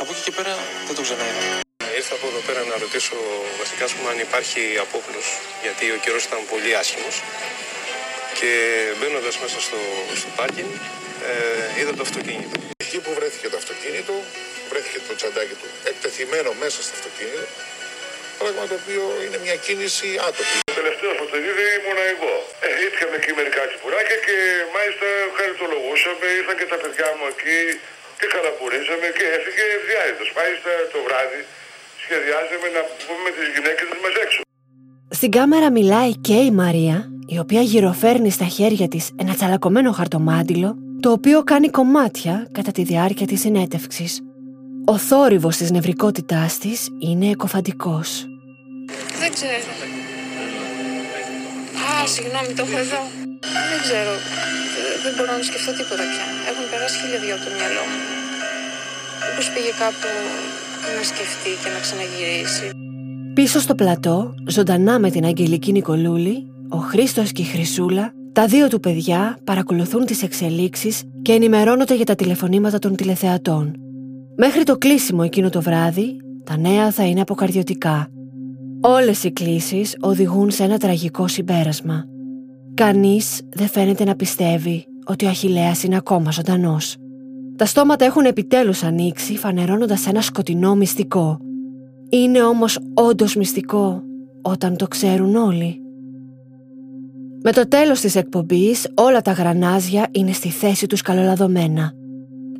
από 0.00 0.10
εκεί 0.12 0.22
και 0.26 0.34
πέρα 0.38 0.52
δεν 0.86 0.94
το 0.98 1.02
ξαναείδα. 1.06 1.42
Ήρθα 2.00 2.14
από 2.18 2.26
εδώ 2.32 2.40
πέρα 2.48 2.60
να 2.70 2.76
ρωτήσω 2.84 3.16
βασικά 3.62 3.84
πούμε, 3.94 4.08
αν 4.12 4.18
υπάρχει 4.28 4.62
απόκλος, 4.84 5.26
γιατί 5.64 5.84
ο 5.96 5.98
καιρός 6.04 6.22
ήταν 6.28 6.40
πολύ 6.52 6.72
άσχημος. 6.80 7.16
Και 8.38 8.52
μπαίνοντας 8.96 9.34
μέσα 9.42 9.58
στο, 9.66 9.80
στο 10.20 10.28
πάρκινγκ, 10.38 10.72
ε, 11.30 11.80
είδα 11.80 11.92
το 11.98 12.02
αυτοκίνητο. 12.08 12.56
Εκεί 12.84 12.98
που 13.04 13.10
βρέθηκε 13.18 13.46
το 13.52 13.56
αυτοκίνητο, 13.62 14.14
βρέθηκε 14.70 14.98
το 15.06 15.12
τσαντάκι 15.18 15.54
του 15.60 15.68
εκτεθειμένο 15.90 16.50
μέσα 16.62 16.78
στο 16.84 16.92
αυτοκίνητο. 16.98 17.46
Πράγμα 18.40 18.62
το 18.70 18.76
οποίο 18.80 19.02
είναι 19.24 19.38
μια 19.46 19.56
κίνηση 19.66 20.08
άτομη. 20.28 20.56
Το 20.70 20.76
τελευταίο 20.80 21.12
φωτογραφείο 21.20 21.68
ήμουν 21.78 22.00
εγώ. 22.14 22.34
Ε, 22.66 22.68
ήρθαμε 22.86 23.14
εκεί 23.20 23.30
μερικά 23.38 23.60
τσιπουράκια 23.68 24.18
και 24.26 24.36
μάλιστα 24.74 25.08
χαριτολογούσαμε, 25.38 26.26
ήρθαν 26.40 26.56
και 26.60 26.68
τα 26.72 26.78
παιδιά 26.82 27.08
μου 27.16 27.26
εκεί 27.34 27.58
και 28.18 28.26
καλαπουρίσαμε 28.34 29.06
και 29.16 29.24
έφυγε 29.36 29.64
διάρρητος. 29.88 30.28
Μάλιστα 30.38 30.70
το 30.92 30.98
βράδυ 31.06 31.40
σχεδιάζαμε 32.04 32.68
να 32.76 32.82
πούμε 33.04 33.20
με 33.26 33.30
τις 33.36 33.46
γυναίκες 33.54 33.86
μας 34.04 34.14
έξω. 34.24 34.40
Στην 35.18 35.30
κάμερα 35.36 35.68
μιλάει 35.78 36.12
και 36.26 36.36
η 36.48 36.50
Μαρία, 36.62 36.96
η 37.34 37.36
οποία 37.44 37.62
γυροφέρνει 37.72 38.30
στα 38.30 38.44
χέρια 38.56 38.88
της 38.88 39.04
ένα 39.22 39.34
τσαλακωμένο 39.34 39.90
χαρτομάτιλο, 39.98 40.70
το 41.00 41.10
οποίο 41.10 41.38
κάνει 41.42 41.68
κομμάτια 41.68 42.48
κατά 42.52 42.70
τη 42.76 42.82
διάρκεια 42.82 43.26
της 43.26 43.40
συνέντευξης. 43.40 44.20
Ο 44.86 44.98
θόρυβος 44.98 45.56
της 45.56 45.70
νευρικότητάς 45.70 46.58
της 46.58 46.88
είναι 46.98 47.30
εκοφαντικός. 47.30 48.26
Δεν 49.20 49.32
ξέρω. 49.32 49.70
Α, 52.02 52.06
συγγνώμη, 52.06 52.52
το 52.56 52.64
έχω 52.66 52.78
εδώ. 52.78 53.00
Δεν 53.70 53.80
ξέρω. 53.82 54.12
Ε, 55.04 55.06
Δεν 55.06 55.14
μπορώ 55.16 55.32
να 55.36 55.42
σκεφτώ 55.42 55.70
τίποτα 55.78 56.04
πια. 56.10 56.26
Έχουν 56.50 56.64
περάσει 56.70 56.96
χίλια 57.00 57.18
δυο 57.24 57.34
από 57.36 57.44
το 57.46 57.50
μυαλό 57.56 57.82
μου. 57.90 58.00
Μήπως 59.24 59.46
πήγε 59.52 59.72
κάπου 59.82 60.08
να 60.96 61.02
σκεφτεί 61.10 61.50
και 61.62 61.70
να 61.74 61.80
ξαναγυρίσει. 61.84 62.66
Πίσω 63.38 63.58
στο 63.60 63.74
πλατό, 63.74 64.34
ζωντανά 64.56 64.94
με 64.98 65.10
την 65.10 65.24
Αγγελική 65.24 65.72
Νικολούλη, 65.72 66.36
ο 66.68 66.78
Χρήστος 66.90 67.32
και 67.32 67.42
η 67.42 67.44
Χρυσούλα, 67.44 68.12
τα 68.32 68.46
δύο 68.46 68.68
του 68.68 68.80
παιδιά 68.80 69.38
παρακολουθούν 69.44 70.04
τις 70.04 70.22
εξελίξεις 70.22 71.02
και 71.22 71.32
ενημερώνονται 71.32 71.94
για 71.94 72.04
τα 72.04 72.14
τηλεφωνήματα 72.14 72.78
των 72.78 72.96
τηλεθεατών. 72.96 73.74
Μέχρι 74.36 74.62
το 74.62 74.76
κλείσιμο 74.76 75.22
εκείνο 75.24 75.48
το 75.50 75.60
βράδυ, 75.62 76.16
τα 76.44 76.56
νέα 76.56 76.90
θα 76.90 77.04
είναι 77.04 77.20
αποκαρδιωτικά. 77.20 78.08
Όλες 78.80 79.24
οι 79.24 79.30
κλήσεις 79.32 79.96
οδηγούν 80.00 80.50
σε 80.50 80.62
ένα 80.62 80.78
τραγικό 80.78 81.28
συμπέρασμα. 81.28 82.04
Κανείς 82.74 83.40
δεν 83.48 83.68
φαίνεται 83.68 84.04
να 84.04 84.14
πιστεύει 84.14 84.86
ότι 85.04 85.24
ο 85.24 85.28
Αχιλέας 85.28 85.82
είναι 85.82 85.96
ακόμα 85.96 86.30
ζωντανός. 86.30 86.96
Τα 87.56 87.66
στόματα 87.66 88.04
έχουν 88.04 88.24
επιτέλους 88.24 88.82
ανοίξει 88.82 89.36
φανερώνοντας 89.36 90.06
ένα 90.06 90.20
σκοτεινό 90.20 90.74
μυστικό. 90.74 91.38
Είναι 92.08 92.42
όμως 92.42 92.78
όντως 92.94 93.34
μυστικό 93.36 94.02
όταν 94.42 94.76
το 94.76 94.88
ξέρουν 94.88 95.36
όλοι. 95.36 95.78
Με 97.42 97.52
το 97.52 97.68
τέλος 97.68 98.00
της 98.00 98.16
εκπομπής 98.16 98.88
όλα 98.94 99.20
τα 99.22 99.32
γρανάζια 99.32 100.06
είναι 100.10 100.32
στη 100.32 100.48
θέση 100.48 100.86
τους 100.86 101.02
καλολαδωμένα. 101.02 101.92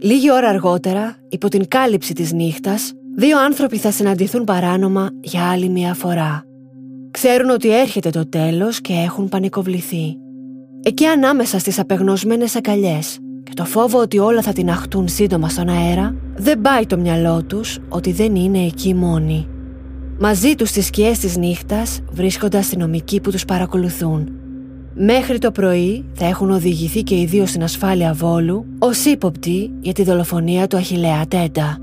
Λίγη 0.00 0.32
ώρα 0.32 0.48
αργότερα, 0.48 1.16
υπό 1.28 1.48
την 1.48 1.68
κάλυψη 1.68 2.12
της 2.14 2.32
νύχτας, 2.32 2.92
δύο 3.16 3.38
άνθρωποι 3.40 3.76
θα 3.76 3.90
συναντηθούν 3.90 4.44
παράνομα 4.44 5.10
για 5.20 5.50
άλλη 5.50 5.68
μια 5.68 5.94
φορά. 5.94 6.44
Ξέρουν 7.10 7.50
ότι 7.50 7.78
έρχεται 7.78 8.10
το 8.10 8.28
τέλος 8.28 8.80
και 8.80 8.92
έχουν 8.92 9.28
πανικοβληθεί. 9.28 10.16
Εκεί 10.86 11.06
ανάμεσα 11.06 11.58
στις 11.58 11.78
απεγνωσμένες 11.78 12.56
αγκαλιές 12.56 13.18
και 13.42 13.52
το 13.54 13.64
φόβο 13.64 13.98
ότι 14.00 14.18
όλα 14.18 14.42
θα 14.42 14.52
την 14.52 14.70
αχτούν 14.70 15.08
σύντομα 15.08 15.48
στον 15.48 15.68
αέρα, 15.68 16.14
δεν 16.36 16.60
πάει 16.60 16.86
το 16.86 16.98
μυαλό 16.98 17.42
τους 17.44 17.78
ότι 17.88 18.12
δεν 18.12 18.34
είναι 18.34 18.58
εκεί 18.58 18.94
μόνοι. 18.94 19.48
Μαζί 20.18 20.54
τους 20.54 20.68
στις 20.68 20.86
σκιές 20.86 21.18
της 21.18 21.36
νύχτας 21.36 22.00
βρίσκονται 22.10 22.58
αστυνομικοί 22.58 23.20
που 23.20 23.30
τους 23.30 23.44
παρακολουθούν. 23.44 24.28
Μέχρι 24.94 25.38
το 25.38 25.50
πρωί 25.50 26.04
θα 26.12 26.26
έχουν 26.26 26.50
οδηγηθεί 26.50 27.02
και 27.02 27.20
οι 27.20 27.24
δύο 27.24 27.46
στην 27.46 27.62
ασφάλεια 27.62 28.12
Βόλου 28.12 28.66
ως 28.78 29.04
ύποπτοι 29.04 29.72
για 29.80 29.92
τη 29.92 30.02
δολοφονία 30.02 30.66
του 30.66 30.76
Αχιλέα 30.76 31.26
Τέντα. 31.28 31.78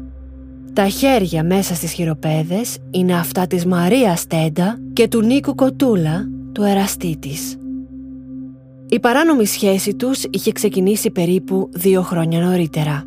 Τα 0.73 0.87
χέρια 0.87 1.43
μέσα 1.43 1.75
στις 1.75 1.91
χειροπέδες 1.91 2.77
είναι 2.91 3.13
αυτά 3.13 3.47
της 3.47 3.65
Μαρίας 3.65 4.27
Τέντα 4.27 4.77
και 4.93 5.07
του 5.07 5.21
Νίκου 5.21 5.55
Κοτούλα, 5.55 6.29
του 6.51 6.63
εραστή 6.63 7.17
της. 7.19 7.55
Η 8.93 8.99
παράνομη 8.99 9.45
σχέση 9.45 9.95
τους 9.95 10.23
είχε 10.29 10.51
ξεκινήσει 10.51 11.09
περίπου 11.11 11.69
δύο 11.73 12.01
χρόνια 12.01 12.39
νωρίτερα. 12.39 13.05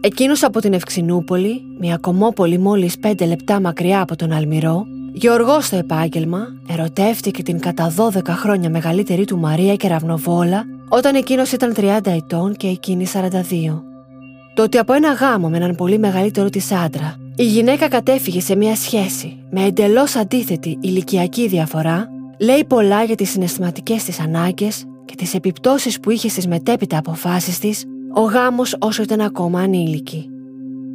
Εκείνος 0.00 0.42
από 0.42 0.60
την 0.60 0.72
Ευξηνούπολη, 0.72 1.62
μια 1.78 1.96
κομμόπολη 1.96 2.58
μόλις 2.58 2.98
πέντε 2.98 3.24
λεπτά 3.24 3.60
μακριά 3.60 4.00
από 4.00 4.16
τον 4.16 4.32
Αλμυρό, 4.32 4.86
Γεωργός 5.12 5.66
στο 5.66 5.76
επάγγελμα, 5.76 6.46
ερωτεύτηκε 6.68 7.42
την 7.42 7.60
κατά 7.60 7.94
12 7.96 8.26
χρόνια 8.28 8.70
μεγαλύτερη 8.70 9.24
του 9.24 9.38
Μαρία 9.38 9.76
Κεραυνοβόλα 9.76 10.64
όταν 10.88 11.14
εκείνος 11.14 11.52
ήταν 11.52 11.74
30 11.76 11.98
ετών 12.04 12.56
και 12.56 12.66
εκείνη 12.66 13.06
42. 13.12 13.82
Το 14.54 14.62
ότι 14.62 14.78
από 14.78 14.92
ένα 14.92 15.12
γάμο 15.12 15.48
με 15.48 15.56
έναν 15.56 15.74
πολύ 15.74 15.98
μεγαλύτερο 15.98 16.48
της 16.48 16.72
άντρα, 16.72 17.16
η 17.36 17.44
γυναίκα 17.44 17.88
κατέφυγε 17.88 18.40
σε 18.40 18.56
μια 18.56 18.76
σχέση 18.76 19.36
με 19.50 19.64
εντελώς 19.64 20.16
αντίθετη 20.16 20.78
ηλικιακή 20.80 21.48
διαφορά, 21.48 22.08
λέει 22.38 22.64
πολλά 22.64 23.02
για 23.02 23.14
τις 23.14 23.30
συναισθηματικές 23.30 24.04
της 24.04 24.20
ανάγκες 24.20 24.84
και 25.12 25.18
τις 25.18 25.34
επιπτώσεις 25.34 26.00
που 26.00 26.10
είχε 26.10 26.28
στις 26.28 26.46
μετέπειτα 26.46 26.98
αποφάσεις 26.98 27.58
της 27.58 27.84
ο 28.14 28.20
γάμος 28.20 28.76
όσο 28.78 29.02
ήταν 29.02 29.20
ακόμα 29.20 29.60
ανήλικη. 29.60 30.28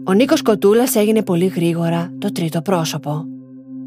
Ο 0.06 0.14
Νίκος 0.14 0.42
Κοτούλας 0.42 0.96
έγινε 0.96 1.24
πολύ 1.24 1.46
γρήγορα 1.46 2.12
το 2.18 2.32
τρίτο 2.32 2.62
πρόσωπο. 2.62 3.26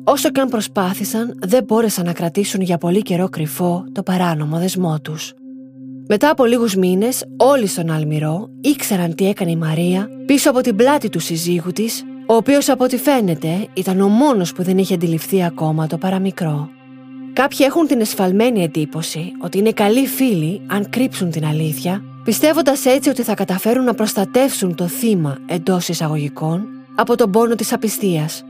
Όσο 0.05 0.31
και 0.31 0.41
αν 0.41 0.49
προσπάθησαν, 0.49 1.39
δεν 1.41 1.65
μπόρεσαν 1.65 2.05
να 2.05 2.13
κρατήσουν 2.13 2.61
για 2.61 2.79
πολύ 2.79 3.03
καιρό 3.03 3.29
κρυφό 3.29 3.85
το 3.93 4.03
παράνομο 4.03 4.59
δεσμό 4.59 5.01
τους. 5.01 5.33
Μετά 6.09 6.31
από 6.31 6.45
λίγους 6.45 6.75
μήνες, 6.75 7.25
όλοι 7.37 7.67
στον 7.67 7.91
Αλμυρό 7.91 8.49
ήξεραν 8.61 9.15
τι 9.15 9.29
έκανε 9.29 9.51
η 9.51 9.57
Μαρία 9.57 10.09
πίσω 10.27 10.51
από 10.51 10.61
την 10.61 10.77
πλάτη 10.77 11.09
του 11.09 11.21
συζύγου 11.21 11.71
της, 11.71 12.03
ο 12.27 12.35
οποίος 12.35 12.69
από 12.69 12.85
ό,τι 12.85 12.97
φαίνεται 12.97 13.67
ήταν 13.75 14.01
ο 14.01 14.09
μόνος 14.09 14.53
που 14.53 14.63
δεν 14.63 14.79
είχε 14.79 14.95
αντιληφθεί 14.95 15.45
ακόμα 15.45 15.87
το 15.87 15.99
παραμικρό. 15.99 16.69
Κάποιοι 17.33 17.59
έχουν 17.69 17.87
την 17.87 18.01
εσφαλμένη 18.01 18.63
εντύπωση 18.63 19.33
ότι 19.39 19.59
είναι 19.59 19.73
καλοί 19.73 20.07
φίλοι 20.07 20.61
αν 20.67 20.91
κρύψουν 20.91 21.31
την 21.31 21.45
αλήθεια, 21.45 22.03
πιστεύοντας 22.25 22.85
έτσι 22.85 23.09
ότι 23.09 23.23
θα 23.23 23.35
καταφέρουν 23.35 23.85
να 23.85 23.95
προστατεύσουν 23.95 24.75
το 24.75 24.87
θύμα 24.87 25.39
εντός 25.47 25.89
εισαγωγικών 25.89 26.67
από 26.95 27.17
τον 27.17 27.31
πόνο 27.31 27.55
της 27.55 27.73
απιστίας. 27.73 28.45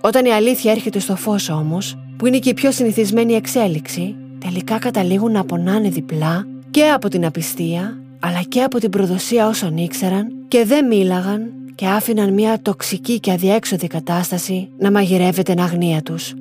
Όταν 0.00 0.24
η 0.24 0.32
αλήθεια 0.32 0.72
έρχεται 0.72 0.98
στο 0.98 1.16
φως 1.16 1.48
όμως, 1.48 1.98
που 2.16 2.26
είναι 2.26 2.38
και 2.38 2.48
η 2.48 2.54
πιο 2.54 2.70
συνηθισμένη 2.70 3.32
εξέλιξη, 3.32 4.16
τελικά 4.38 4.78
καταλήγουν 4.78 5.32
να 5.32 5.44
πονάνε 5.44 5.88
διπλά 5.88 6.46
και 6.70 6.88
από 6.88 7.08
την 7.08 7.24
απιστία, 7.26 7.98
αλλά 8.20 8.42
και 8.48 8.62
από 8.62 8.78
την 8.78 8.90
προδοσία 8.90 9.48
όσων 9.48 9.76
ήξεραν 9.76 10.32
και 10.48 10.64
δεν 10.64 10.86
μίλαγαν 10.86 11.52
και 11.74 11.86
άφηναν 11.86 12.32
μια 12.32 12.58
τοξική 12.62 13.20
και 13.20 13.32
αδιέξοδη 13.32 13.86
κατάσταση 13.86 14.68
να 14.78 14.90
μαγειρεύεται 14.90 15.52
την 15.52 15.62
αγνία 15.62 16.02
τους. 16.02 16.34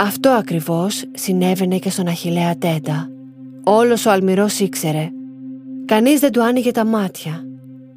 Αυτό 0.00 0.28
ακριβώς 0.28 1.04
συνέβαινε 1.12 1.78
και 1.78 1.90
στον 1.90 2.06
Αχιλέα 2.06 2.56
Τέντα. 2.56 3.08
Όλος 3.64 4.06
ο 4.06 4.10
Αλμυρός 4.10 4.58
ήξερε. 4.58 5.10
Κανείς 5.84 6.20
δεν 6.20 6.32
του 6.32 6.42
άνοιγε 6.42 6.70
τα 6.70 6.84
μάτια. 6.84 7.44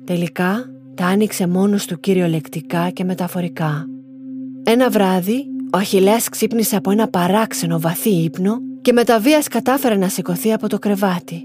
Τελικά 0.03 0.65
τα 0.96 1.05
άνοιξε 1.05 1.48
μόνος 1.48 1.86
του 1.86 2.00
κυριολεκτικά 2.00 2.89
και 2.89 3.03
μεταφορικά. 3.03 3.86
Ένα 4.63 4.89
βράδυ 4.89 5.46
ο 5.74 5.77
Αχιλέας 5.77 6.29
ξύπνησε 6.29 6.75
από 6.75 6.91
ένα 6.91 7.08
παράξενο 7.08 7.79
βαθύ 7.79 8.24
ύπνο 8.24 8.58
και 8.81 8.93
με 8.93 9.03
τα 9.03 9.20
βίας 9.20 9.48
κατάφερε 9.48 9.96
να 9.96 10.08
σηκωθεί 10.08 10.53
από 10.53 10.70
το 10.70 10.79
κρεβάτι. 10.79 11.43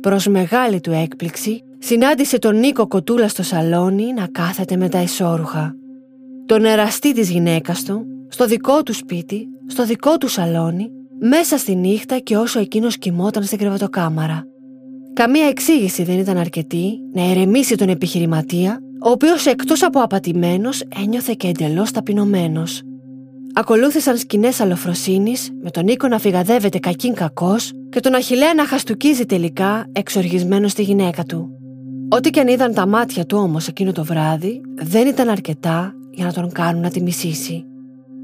Προς 0.00 0.26
μεγάλη 0.26 0.80
του 0.80 0.90
έκπληξη 0.90 1.62
συνάντησε 1.78 2.38
τον 2.38 2.58
Νίκο 2.58 2.86
Κοτούλα 2.86 3.28
στο 3.28 3.42
σαλόνι 3.42 4.12
να 4.12 4.26
κάθεται 4.26 4.76
με 4.76 4.88
τα 4.88 5.02
ισόρουχα. 5.02 5.74
Τον 6.46 6.64
εραστή 6.64 7.12
της 7.12 7.30
γυναίκας 7.30 7.82
του, 7.82 8.06
στο 8.28 8.46
δικό 8.46 8.82
του 8.82 8.92
σπίτι, 8.92 9.48
στο 9.66 9.84
δικό 9.84 10.18
του 10.18 10.28
σαλόνι, 10.28 10.90
μέσα 11.20 11.58
στη 11.58 11.74
νύχτα 11.74 12.18
και 12.18 12.36
όσο 12.36 12.60
εκείνος 12.60 12.98
κοιμόταν 12.98 13.42
στην 13.42 13.58
κρεβατοκάμαρα. 13.58 14.46
Καμία 15.12 15.46
εξήγηση 15.46 16.02
δεν 16.02 16.18
ήταν 16.18 16.36
αρκετή 16.36 16.98
να 17.12 17.22
ερεμήσει 17.22 17.76
τον 17.76 17.88
επιχειρηματία, 17.88 18.78
ο 19.04 19.10
οποίος 19.10 19.46
εκτός 19.46 19.82
από 19.82 20.00
απατημένος 20.00 20.82
ένιωθε 21.00 21.34
και 21.36 21.48
εντελώς 21.48 21.90
ταπεινωμένος. 21.90 22.82
Ακολούθησαν 23.54 24.18
σκηνές 24.18 24.60
αλλοφροσύνη, 24.60 25.34
με 25.62 25.70
τον 25.70 25.84
Νίκο 25.84 26.08
να 26.08 26.18
φυγαδεύεται 26.18 26.78
κακήν 26.78 27.14
κακός 27.14 27.72
και 27.90 28.00
τον 28.00 28.14
Αχηλέα 28.14 28.54
να 28.54 28.66
χαστούκίζει 28.66 29.24
τελικά 29.24 29.86
εξοργισμένος 29.92 30.70
στη 30.70 30.82
γυναίκα 30.82 31.24
του. 31.24 31.50
Ό,τι 32.08 32.30
και 32.30 32.40
αν 32.40 32.48
είδαν 32.48 32.74
τα 32.74 32.86
μάτια 32.86 33.26
του 33.26 33.38
όμως 33.38 33.68
εκείνο 33.68 33.92
το 33.92 34.04
βράδυ, 34.04 34.60
δεν 34.74 35.06
ήταν 35.06 35.28
αρκετά 35.28 35.92
για 36.10 36.26
να 36.26 36.32
τον 36.32 36.52
κάνουν 36.52 36.82
να 36.82 36.90
τη 36.90 37.02
μισήσει. 37.02 37.64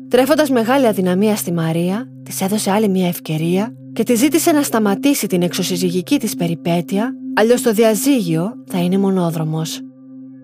Τρέφοντας 0.09 0.51
μεγάλη 0.51 0.87
αδυναμία 0.87 1.37
στη 1.37 1.53
Μαρία, 1.53 2.09
της 2.23 2.41
έδωσε 2.41 2.71
άλλη 2.71 2.89
μια 2.89 3.09
ευκαιρία 3.09 3.75
και 3.93 4.03
τη 4.03 4.15
ζήτησε 4.15 4.53
να 4.53 4.63
σταματήσει 4.63 5.27
την 5.27 5.43
εξωσυζυγική 5.43 6.19
της 6.19 6.35
περιπέτεια, 6.35 7.15
αλλιώς 7.35 7.63
το 7.63 7.73
διαζύγιο 7.73 8.53
θα 8.67 8.79
είναι 8.79 8.99
μονόδρομος. 8.99 9.81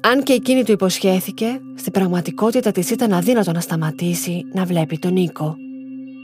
Αν 0.01 0.23
και 0.23 0.33
εκείνη 0.33 0.65
του 0.65 0.73
υποσχέθηκε, 0.73 1.61
στην 1.75 1.93
πραγματικότητα 1.93 2.71
της 2.71 2.91
ήταν 2.91 3.13
αδύνατο 3.13 3.53
να 3.53 3.61
σταματήσει 3.61 4.45
να 4.53 4.65
βλέπει 4.65 4.99
τον 4.99 5.13
Νίκο. 5.13 5.57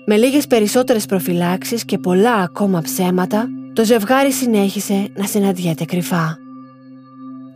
Με 0.06 0.16
λίγες 0.16 0.46
περισσότερες 0.46 1.06
προφυλάξεις 1.06 1.84
και 1.84 1.98
πολλά 1.98 2.34
ακόμα 2.34 2.80
ψέματα, 2.80 3.48
το 3.72 3.84
ζευγάρι 3.84 4.32
συνέχισε 4.32 5.08
να 5.16 5.26
συναντιέται 5.26 5.84
κρυφά. 5.84 6.38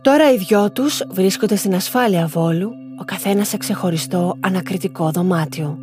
Τώρα 0.01 0.31
οι 0.33 0.37
δυο 0.37 0.71
τους 0.71 1.03
βρίσκονται 1.09 1.55
στην 1.55 1.75
ασφάλεια 1.75 2.27
Βόλου, 2.27 2.71
ο 3.01 3.03
καθένας 3.03 3.47
σε 3.47 3.57
ξεχωριστό 3.57 4.37
ανακριτικό 4.39 5.11
δωμάτιο. 5.11 5.77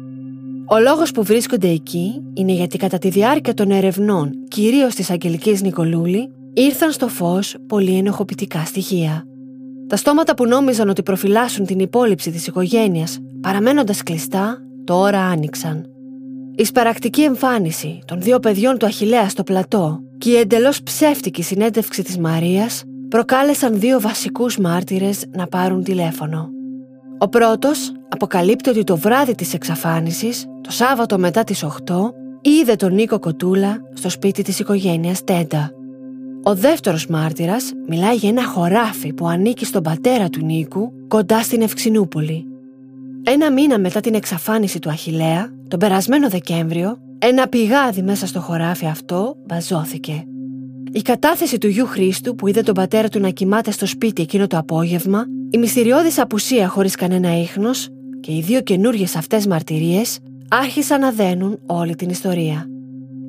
Ο 0.66 0.78
λόγος 0.78 1.10
που 1.10 1.22
βρίσκονται 1.22 1.68
εκεί 1.68 2.22
είναι 2.34 2.52
γιατί 2.52 2.78
κατά 2.78 2.98
τη 2.98 3.08
διάρκεια 3.08 3.54
των 3.54 3.70
ερευνών, 3.70 4.32
κυρίως 4.48 4.94
της 4.94 5.10
Αγγελικής 5.10 5.62
Νικολούλη, 5.62 6.30
ήρθαν 6.54 6.92
στο 6.92 7.08
φως 7.08 7.56
πολύ 7.66 7.96
ενοχοποιητικά 7.96 8.64
στοιχεία. 8.64 9.24
Τα 9.86 9.96
στόματα 9.96 10.34
που 10.34 10.46
νόμιζαν 10.46 10.88
ότι 10.88 11.02
προφυλάσσουν 11.02 11.66
την 11.66 11.78
υπόλοιψη 11.78 12.30
της 12.30 12.46
οικογένειας, 12.46 13.18
παραμένοντας 13.40 14.02
κλειστά, 14.02 14.58
τώρα 14.84 15.20
άνοιξαν. 15.20 15.86
Η 16.56 16.64
σπαρακτική 16.64 17.22
εμφάνιση 17.22 17.98
των 18.04 18.20
δύο 18.20 18.38
παιδιών 18.38 18.78
του 18.78 18.86
Αχηλέα 18.86 19.28
στο 19.28 19.42
πλατό 19.42 20.00
και 20.18 20.30
η 20.30 20.36
εντελώς 20.36 20.82
ψεύτικη 20.82 21.42
συνέντευξη 21.42 22.02
της 22.02 22.18
Μαρίας 22.18 22.82
προκάλεσαν 23.08 23.78
δύο 23.78 24.00
βασικούς 24.00 24.58
μάρτυρες 24.58 25.24
να 25.30 25.46
πάρουν 25.46 25.82
τηλέφωνο. 25.82 26.56
Ο 27.18 27.28
πρώτος 27.28 27.92
αποκαλύπτει 28.08 28.70
ότι 28.70 28.84
το 28.84 28.96
βράδυ 28.96 29.34
της 29.34 29.54
εξαφάνισης, 29.54 30.46
το 30.60 30.70
Σάββατο 30.70 31.18
μετά 31.18 31.44
τις 31.44 31.64
8, 31.64 31.70
είδε 32.40 32.76
τον 32.76 32.94
Νίκο 32.94 33.18
Κοτούλα 33.18 33.80
στο 33.94 34.10
σπίτι 34.10 34.42
της 34.42 34.58
οικογένειας 34.58 35.24
Τέντα. 35.24 35.70
Ο 36.42 36.54
δεύτερος 36.54 37.06
μάρτυρας 37.06 37.72
μιλάει 37.88 38.14
για 38.14 38.28
ένα 38.28 38.46
χωράφι 38.46 39.12
που 39.12 39.28
ανήκει 39.28 39.64
στον 39.64 39.82
πατέρα 39.82 40.28
του 40.28 40.44
Νίκου 40.44 40.92
κοντά 41.08 41.42
στην 41.42 41.62
Ευξηνούπολη. 41.62 42.44
Ένα 43.22 43.52
μήνα 43.52 43.78
μετά 43.78 44.00
την 44.00 44.14
εξαφάνιση 44.14 44.78
του 44.78 44.90
Αχιλέα, 44.90 45.52
τον 45.68 45.78
περασμένο 45.78 46.28
Δεκέμβριο, 46.28 46.98
ένα 47.18 47.48
πηγάδι 47.48 48.02
μέσα 48.02 48.26
στο 48.26 48.40
χωράφι 48.40 48.86
αυτό 48.86 49.36
μπαζώθηκε. 49.46 50.24
Η 50.92 51.02
κατάθεση 51.02 51.58
του 51.58 51.68
γιου 51.68 51.86
Χρήστου 51.86 52.34
που 52.34 52.48
είδε 52.48 52.62
τον 52.62 52.74
πατέρα 52.74 53.08
του 53.08 53.20
να 53.20 53.28
κοιμάται 53.28 53.70
στο 53.70 53.86
σπίτι 53.86 54.22
εκείνο 54.22 54.46
το 54.46 54.58
απόγευμα, 54.58 55.24
η 55.50 55.58
μυστηριώδης 55.58 56.18
απουσία 56.18 56.68
χωρίς 56.68 56.94
κανένα 56.94 57.40
ίχνος 57.40 57.88
και 58.20 58.32
οι 58.32 58.40
δύο 58.40 58.60
καινούριε 58.60 59.06
αυτές 59.16 59.46
μαρτυρίες 59.46 60.18
άρχισαν 60.48 61.00
να 61.00 61.12
δένουν 61.12 61.58
όλη 61.66 61.94
την 61.94 62.10
ιστορία. 62.10 62.66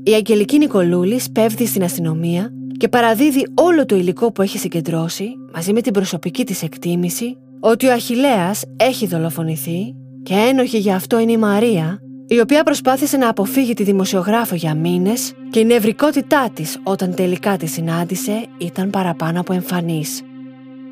Η 0.04 0.12
Αγγελική 0.12 0.58
Νικολούλης 0.58 1.32
πέφτει 1.32 1.66
στην 1.66 1.84
αστυνομία 1.84 2.54
και 2.78 2.88
παραδίδει 2.88 3.48
όλο 3.54 3.86
το 3.86 3.96
υλικό 3.96 4.32
που 4.32 4.42
έχει 4.42 4.58
συγκεντρώσει 4.58 5.36
μαζί 5.54 5.74
με 5.74 5.82
την 5.82 5.94
προσωπική 5.94 6.46
της 6.46 6.64
εκτίμηση 6.64 7.38
ότι 7.60 7.88
ο 7.88 7.92
Αχιλέας 7.92 8.64
έχει 8.76 9.08
δολοφονηθεί 9.08 9.96
και 10.24 10.34
ένοχη 10.34 10.78
για 10.78 10.96
αυτό 10.96 11.20
είναι 11.20 11.32
η 11.32 11.38
Μαρία 11.38 12.02
η 12.32 12.40
οποία 12.40 12.64
προσπάθησε 12.64 13.18
να 13.18 13.30
αποφύγει 13.30 13.74
τη 13.74 13.84
δημοσιογράφο 13.84 14.56
για 14.56 14.76
μήνες 14.76 15.34
και 15.50 15.60
η 15.60 15.66
νευρικότητά 15.66 16.50
της 16.54 16.80
όταν 16.84 17.16
τελικά 17.16 17.58
τη 17.58 17.66
συνάντησε 17.66 18.46
ήταν 18.58 18.90
παραπάνω 18.90 19.40
από 19.40 19.54
εμφανής. 19.54 20.22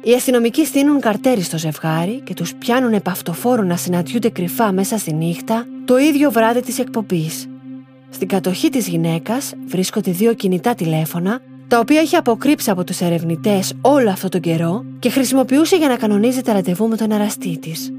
Οι 0.01 0.13
αστυνομικοί 0.13 0.65
στείλουν 0.65 0.99
καρτέρι 0.99 1.41
στο 1.41 1.57
ζευγάρι 1.57 2.21
και 2.23 2.33
τους 2.33 2.55
πιάνουν 2.55 2.93
επαυτοφόρο 2.93 3.63
να 3.63 3.75
συναντιούνται 3.75 4.29
κρυφά 4.29 4.71
μέσα 4.71 4.97
στη 4.97 5.13
νύχτα 5.13 5.65
το 5.85 5.97
ίδιο 5.97 6.31
βράδυ 6.31 6.61
της 6.61 6.79
εκπομπής. 6.79 7.47
Στην 8.09 8.27
κατοχή 8.27 8.69
της 8.69 8.87
γυναίκας 8.87 9.53
βρίσκονται 9.67 10.11
δύο 10.11 10.33
κινητά 10.33 10.75
τηλέφωνα, 10.75 11.39
τα 11.67 11.79
οποία 11.79 11.99
έχει 11.99 12.15
αποκρύψει 12.15 12.69
από 12.69 12.83
τους 12.83 13.01
ερευνητές 13.01 13.73
όλο 13.81 14.09
αυτό 14.09 14.29
τον 14.29 14.41
καιρό 14.41 14.85
και 14.99 15.09
χρησιμοποιούσε 15.09 15.75
για 15.75 15.87
να 15.87 15.95
κανονίζει 15.95 16.41
τα 16.41 16.53
ραντεβού 16.53 16.87
με 16.87 16.95
τον 16.97 17.11
εραστή 17.11 17.57
της. 17.57 17.91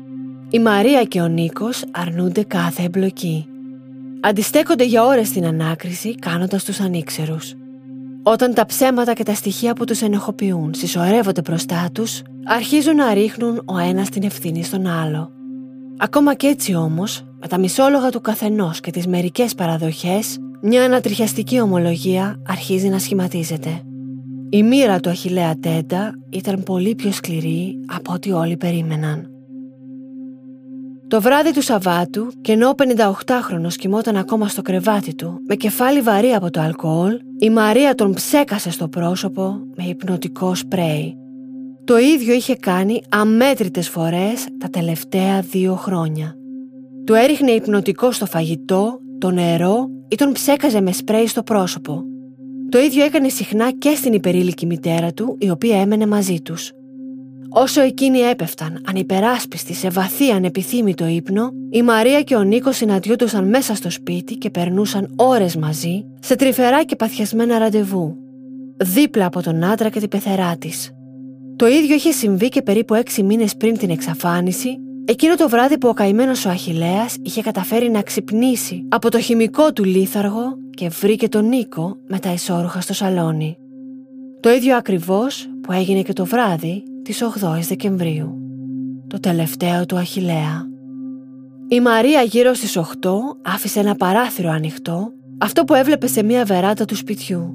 Η 0.51 0.59
Μαρία 0.59 1.05
και 1.05 1.21
ο 1.21 1.29
Νίκος 1.29 1.85
αρνούνται 1.91 2.43
κάθε 2.43 2.83
εμπλοκή. 2.83 3.47
Αντιστέκονται 4.21 4.85
για 4.85 5.05
ώρες 5.05 5.29
στην 5.29 5.47
ανάκριση 5.47 6.15
κάνοντας 6.15 6.65
τους 6.65 6.81
ανήξερους. 6.81 7.55
Όταν 8.23 8.55
τα 8.55 8.67
ψέματα 8.67 9.13
και 9.13 9.23
τα 9.23 9.35
στοιχεία 9.35 9.73
που 9.73 9.85
τους 9.85 10.03
ενοχοποιούν 10.03 10.75
συσσωρεύονται 10.75 11.41
μπροστά 11.41 11.89
τους, 11.93 12.23
αρχίζουν 12.45 12.97
να 12.97 13.15
ρίχνουν 13.15 13.63
ο 13.65 13.79
ένας 13.79 14.09
την 14.09 14.23
ευθύνη 14.23 14.63
στον 14.65 14.87
άλλο. 14.87 15.31
Ακόμα 15.99 16.35
κι 16.35 16.47
έτσι 16.47 16.75
όμως, 16.75 17.25
με 17.41 17.47
τα 17.47 17.59
μισόλογα 17.59 18.11
του 18.11 18.21
καθενός 18.21 18.81
και 18.81 18.91
τις 18.91 19.07
μερικές 19.07 19.55
παραδοχές, 19.55 20.39
μια 20.63 20.85
ανατριχιαστική 20.85 21.61
ομολογία 21.61 22.43
αρχίζει 22.49 22.89
να 22.89 22.99
σχηματίζεται. 22.99 23.83
Η 24.51 24.63
μοίρα 24.63 25.01
του 25.01 25.09
Αχιλέα 25.09 25.59
Τέντα 25.61 26.15
ήταν 26.31 26.63
πολύ 26.63 26.95
πιο 26.95 27.13
σκληρή 27.13 27.79
από 27.87 28.13
ό,τι 28.13 28.33
όλοι 28.33 28.57
περίμεναν. 28.57 29.38
Το 31.09 31.21
βράδυ 31.21 31.53
του 31.53 31.63
Σαββάτου, 31.63 32.27
και 32.41 32.53
ενώ 32.53 32.69
ο 32.69 32.75
58χρονο 32.77 33.69
κοιμόταν 33.79 34.17
ακόμα 34.17 34.49
στο 34.49 34.63
κρεβάτι 34.63 35.15
του, 35.15 35.41
με 35.49 35.55
κεφάλι 35.55 36.01
βαρύ 36.01 36.35
από 36.35 36.51
το 36.51 36.61
αλκοόλ, 36.61 37.21
η 37.39 37.51
Μαρία 37.51 37.95
τον 37.95 38.15
ψέκασε 38.15 38.71
στο 38.71 38.89
πρόσωπο 38.89 39.61
με 39.77 39.85
υπνοτικό 39.85 40.55
σπρέι. 40.55 41.17
Το 41.85 41.99
ίδιο 41.99 42.35
είχε 42.35 42.55
κάνει 42.57 43.03
αμέτρητες 43.09 43.89
φορές 43.89 44.47
τα 44.59 44.69
τελευταία 44.69 45.41
δύο 45.41 45.75
χρόνια. 45.75 46.37
Του 47.05 47.15
έριχνε 47.15 47.51
υπνοτικό 47.51 48.13
στο 48.13 48.27
φαγητό, 48.27 48.99
το 49.19 49.31
νερό 49.31 49.89
ή 50.09 50.17
τον 50.17 50.33
ψέκαζε 50.33 50.81
με 50.81 50.93
σπρέι 50.93 51.27
στο 51.27 51.43
πρόσωπο. 51.43 52.03
Το 52.69 52.79
ίδιο 52.79 53.05
έκανε 53.05 53.29
συχνά 53.29 53.71
και 53.71 53.95
στην 53.95 54.13
υπερήλικη 54.13 54.67
μητέρα 54.67 55.13
του, 55.13 55.37
η 55.41 55.51
οποία 55.51 55.81
έμενε 55.81 56.07
μαζί 56.07 56.41
τους. 56.41 56.73
Όσο 57.51 57.81
εκείνοι 57.81 58.19
έπεφταν, 58.19 58.83
ανυπεράσπιστοι 58.89 59.75
σε 59.75 59.91
βαθύ 59.91 60.31
ανεπιθύμητο 60.31 61.07
ύπνο, 61.07 61.51
η 61.71 61.83
Μαρία 61.83 62.23
και 62.23 62.37
ο 62.37 62.43
Νίκος 62.43 62.77
συναντιόντουσαν 62.77 63.49
μέσα 63.49 63.75
στο 63.75 63.91
σπίτι 63.91 64.35
και 64.35 64.51
περνούσαν 64.51 65.13
ώρες 65.17 65.57
μαζί 65.57 66.05
σε 66.21 66.37
τρυφερά 66.37 66.85
και 66.85 66.97
παθιασμένα 66.97 67.59
ραντεβού, 67.59 68.17
δίπλα 68.77 69.27
από 69.27 69.43
τον 69.43 69.65
άντρα 69.65 69.89
και 69.89 70.01
την 70.01 70.09
πεθερά 70.09 70.57
της. 70.57 70.93
Το 71.57 71.67
ίδιο 71.67 71.95
είχε 71.95 72.13
συμβεί 72.13 72.49
και 72.49 72.63
περίπου 72.63 72.95
έξι 72.95 73.23
μήνες 73.23 73.57
πριν 73.57 73.79
την 73.79 73.91
εξαφάνιση, 73.91 74.79
εκείνο 75.05 75.35
το 75.35 75.49
βράδυ 75.49 75.79
που 75.79 75.89
ο 75.89 75.93
καημένος 75.93 76.45
ο 76.45 76.49
Αχηλέας 76.49 77.17
είχε 77.23 77.43
καταφέρει 77.43 77.91
να 77.91 78.03
ξυπνήσει 78.03 78.85
από 78.89 79.11
το 79.11 79.21
χημικό 79.21 79.73
του 79.73 79.85
λίθαργο 79.85 80.57
και 80.71 80.89
βρήκε 80.89 81.29
τον 81.29 81.49
Νίκο 81.49 81.97
με 82.09 82.19
τα 82.19 82.33
ισόρουχα 82.33 82.81
στο 82.81 82.95
σαλόνι. 82.95 83.57
Το 84.41 84.51
ίδιο 84.51 84.77
ακριβώς 84.77 85.47
που 85.63 85.73
έγινε 85.73 86.03
και 86.03 86.13
το 86.13 86.25
βράδυ 86.25 86.83
της 87.09 87.23
8 87.23 87.61
Δεκεμβρίου, 87.69 88.35
το 89.07 89.21
τελευταίο 89.21 89.87
του 89.87 89.97
Αχιλέα. 89.97 90.67
Η 91.69 91.81
Μαρία 91.81 92.23
γύρω 92.23 92.55
στις 92.55 92.77
8 92.77 92.85
άφησε 93.43 93.81
ένα 93.81 93.95
παράθυρο 93.95 94.51
ανοιχτό, 94.51 95.13
αυτό 95.39 95.65
που 95.65 95.75
έβλεπε 95.75 96.07
σε 96.07 96.23
μια 96.23 96.45
βεράντα 96.45 96.85
του 96.85 96.97
σπιτιού. 96.97 97.55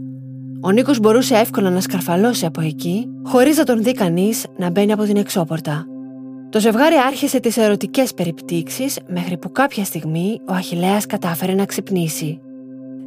Ο 0.62 0.72
Νίκος 0.72 1.00
μπορούσε 1.00 1.36
εύκολα 1.36 1.70
να 1.70 1.82
σκαρφαλώσει 1.82 2.46
από 2.46 2.62
εκεί, 2.62 3.10
χωρίς 3.24 3.58
να 3.58 3.64
τον 3.64 3.84
δει 3.84 3.92
κανείς 3.92 4.46
να 4.58 4.70
μπαίνει 4.70 4.92
από 4.92 5.04
την 5.04 5.18
εξώπορτα. 5.18 5.86
Το 6.50 6.60
ζευγάρι 6.60 6.96
άρχισε 7.08 7.40
τις 7.40 7.58
ερωτικές 7.58 8.14
περιπτύξεις 8.14 9.00
μέχρι 9.08 9.38
που 9.38 9.52
κάποια 9.52 9.84
στιγμή 9.84 10.40
ο 10.48 10.54
Αχιλέας 10.54 11.06
κατάφερε 11.06 11.54
να 11.54 11.66
ξυπνήσει. 11.66 12.40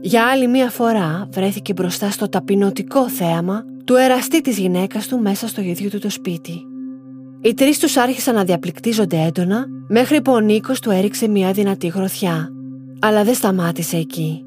Για 0.00 0.26
άλλη 0.26 0.46
μία 0.46 0.70
φορά 0.70 1.28
βρέθηκε 1.30 1.72
μπροστά 1.72 2.10
στο 2.10 2.28
ταπεινωτικό 2.28 3.08
θέαμα 3.08 3.64
του 3.86 3.94
εραστή 3.94 4.40
της 4.40 4.58
γυναίκας 4.58 5.06
του 5.06 5.18
μέσα 5.18 5.48
στο 5.48 5.60
ίδιο 5.60 5.90
του 5.90 5.98
το 5.98 6.10
σπίτι. 6.10 6.66
Οι 7.40 7.54
τρεις 7.54 7.78
τους 7.78 7.96
άρχισαν 7.96 8.34
να 8.34 8.44
διαπληκτίζονται 8.44 9.16
έντονα 9.16 9.66
μέχρι 9.88 10.22
που 10.22 10.32
ο 10.32 10.40
Νίκος 10.40 10.80
του 10.80 10.90
έριξε 10.90 11.28
μια 11.28 11.52
δυνατή 11.52 11.86
γροθιά. 11.86 12.50
Αλλά 12.98 13.24
δεν 13.24 13.34
σταμάτησε 13.34 13.96
εκεί. 13.96 14.44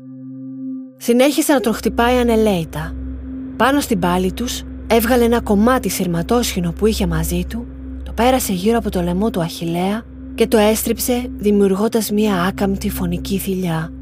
Συνέχισε 0.98 1.54
να 1.54 1.60
τον 1.60 1.74
χτυπάει 1.74 2.18
ανελαίητα. 2.18 2.96
Πάνω 3.58 3.80
στην 3.80 4.00
πάλη 4.00 4.34
τους 4.34 4.64
έβγαλε 4.88 5.24
ένα 5.24 5.42
κομμάτι 5.42 5.90
σειρματόσχηνο 5.90 6.72
που 6.72 6.86
είχε 6.86 7.08
μαζί 7.08 7.46
του, 7.50 7.68
το 8.04 8.12
πέρασε 8.12 8.54
γύρω 8.54 8.78
από 8.78 8.90
το 8.90 9.02
λαιμό 9.02 9.30
του 9.30 9.42
Αχιλέα 9.42 10.02
και 10.36 10.48
το 10.48 10.58
έστριψε 10.58 11.32
δημιουργώντας 11.38 12.12
μια 12.12 12.42
άκαμπτη 12.42 12.90
φωνική 12.90 13.38
θηλιά. 13.38 13.94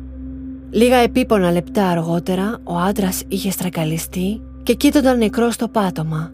Λίγα 0.69 0.95
επίπονα 0.95 1.52
λεπτά 1.52 1.88
αργότερα 1.88 2.58
ο 2.63 2.76
άντρας 2.76 3.23
είχε 3.28 3.52
στρακαλιστεί 3.52 4.41
και 4.67 4.73
κοίτονταν 4.73 5.17
νεκρό 5.17 5.51
στο 5.51 5.67
πάτωμα. 5.67 6.32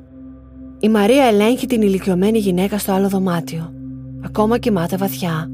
Η 0.80 0.89
Μαρία 0.89 1.24
ελέγχει 1.24 1.65
την 1.65 1.82
ηλικιωμένη 1.82 2.39
γυναίκα 2.39 2.78
στο 2.78 2.91
άλλο 2.91 3.10
δωμάτιο. 3.10 3.74
Ακόμα 4.26 4.58
κοιμάται 4.58 4.98
βαθιά. 4.98 5.52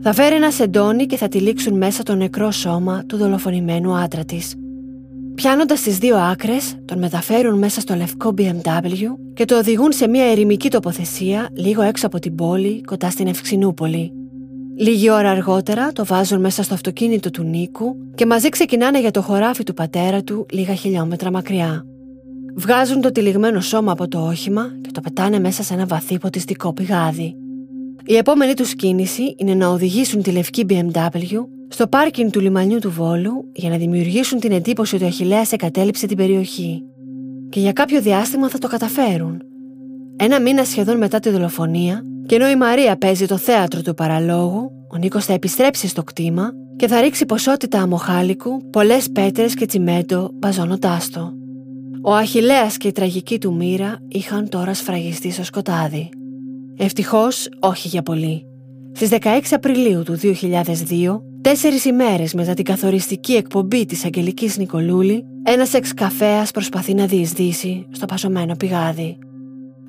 Θα 0.00 0.12
φέρει 0.12 0.34
ένα 0.34 0.50
σεντόνι 0.50 1.06
και 1.06 1.16
θα 1.16 1.28
τυλίξουν 1.28 1.76
μέσα 1.76 2.02
το 2.02 2.14
νεκρό 2.14 2.50
σώμα 2.50 3.04
του 3.06 3.16
δολοφονημένου 3.16 3.94
άντρα 3.94 4.24
της. 4.24 4.54
Πιάνοντας 5.34 5.80
τις 5.80 5.98
δύο 5.98 6.16
άκρες, 6.16 6.74
τον 6.84 6.98
μεταφέρουν 6.98 7.58
μέσα 7.58 7.80
στο 7.80 7.94
λευκό 7.94 8.34
BMW 8.38 9.04
και 9.34 9.44
το 9.44 9.58
οδηγούν 9.58 9.92
σε 9.92 10.08
μια 10.08 10.24
ερημική 10.30 10.70
τοποθεσία 10.70 11.48
λίγο 11.52 11.82
έξω 11.82 12.06
από 12.06 12.18
την 12.18 12.34
πόλη, 12.34 12.80
κοντά 12.80 13.10
στην 13.10 13.26
Ευξηνούπολη. 13.26 14.12
Λίγη 14.76 15.10
ώρα 15.10 15.30
αργότερα 15.30 15.92
το 15.92 16.04
βάζουν 16.04 16.40
μέσα 16.40 16.62
στο 16.62 16.74
αυτοκίνητο 16.74 17.30
του 17.30 17.42
Νίκου 17.42 17.96
και 18.14 18.26
μαζί 18.26 18.48
ξεκινάνε 18.48 19.00
για 19.00 19.10
το 19.10 19.22
χωράφι 19.22 19.62
του 19.62 19.74
πατέρα 19.74 20.22
του 20.22 20.46
λίγα 20.52 20.74
χιλιόμετρα 20.74 21.30
μακριά. 21.30 21.84
Βγάζουν 22.56 23.00
το 23.00 23.12
τυλιγμένο 23.12 23.60
σώμα 23.60 23.92
από 23.92 24.08
το 24.08 24.26
όχημα 24.26 24.72
και 24.80 24.90
το 24.92 25.00
πετάνε 25.00 25.38
μέσα 25.38 25.62
σε 25.62 25.74
ένα 25.74 25.86
βαθύ 25.86 26.18
ποτιστικό 26.18 26.72
πηγάδι. 26.72 27.34
Η 28.04 28.16
επόμενη 28.16 28.54
τους 28.54 28.74
κίνηση 28.74 29.34
είναι 29.38 29.54
να 29.54 29.68
οδηγήσουν 29.68 30.22
τη 30.22 30.30
λευκή 30.30 30.66
BMW 30.68 31.46
στο 31.68 31.86
πάρκινγκ 31.86 32.30
του 32.30 32.40
λιμανιού 32.40 32.78
του 32.78 32.90
Βόλου 32.90 33.50
για 33.52 33.70
να 33.70 33.76
δημιουργήσουν 33.76 34.40
την 34.40 34.52
εντύπωση 34.52 34.94
ότι 34.94 35.04
ο 35.04 35.06
Αχιλέας 35.06 35.52
εγκατέλειψε 35.52 36.06
την 36.06 36.16
περιοχή. 36.16 36.82
Και 37.48 37.60
για 37.60 37.72
κάποιο 37.72 38.00
διάστημα 38.00 38.48
θα 38.48 38.58
το 38.58 38.68
καταφέρουν. 38.68 39.42
Ένα 40.16 40.40
μήνα 40.40 40.64
σχεδόν 40.64 40.96
μετά 40.96 41.20
τη 41.20 41.30
δολοφονία, 41.30 42.04
και 42.26 42.34
ενώ 42.34 42.48
η 42.48 42.56
Μαρία 42.56 42.96
παίζει 42.96 43.26
το 43.26 43.36
θέατρο 43.36 43.82
του 43.82 43.94
παραλόγου, 43.94 44.70
ο 44.92 44.96
Νίκος 44.96 45.24
θα 45.24 45.32
επιστρέψει 45.32 45.88
στο 45.88 46.02
κτήμα 46.02 46.52
και 46.76 46.88
θα 46.88 47.00
ρίξει 47.00 47.26
ποσότητα 47.26 47.80
αμοχάλικου, 47.80 48.70
πολλές 48.70 49.10
πέτρες 49.10 49.54
και 49.54 49.66
τσιμέντο 49.66 50.30
μπαζώνοντάς 50.34 51.10
το. 51.10 51.32
Ο 52.02 52.14
Αχιλέας 52.14 52.76
και 52.76 52.88
η 52.88 52.92
τραγική 52.92 53.38
του 53.38 53.54
μοίρα 53.54 53.98
είχαν 54.08 54.48
τώρα 54.48 54.74
σφραγιστεί 54.74 55.30
στο 55.30 55.44
σκοτάδι. 55.44 56.08
Ευτυχώς 56.76 57.48
όχι 57.60 57.88
για 57.88 58.02
πολύ. 58.02 58.46
Στις 58.92 59.08
16 59.08 59.40
Απριλίου 59.50 60.02
του 60.02 60.18
2002, 60.22 61.20
τέσσερις 61.40 61.84
ημέρες 61.84 62.34
μετά 62.34 62.54
την 62.54 62.64
καθοριστική 62.64 63.32
εκπομπή 63.32 63.84
της 63.86 64.04
Αγγελικής 64.04 64.58
Νικολούλη, 64.58 65.24
ένας 65.42 65.74
εξκαφέας 65.74 66.50
προσπαθεί 66.50 66.94
να 66.94 67.06
διεισδύσει 67.06 67.86
στο 67.90 68.06
πασωμένο 68.06 68.54
πηγάδι. 68.56 69.18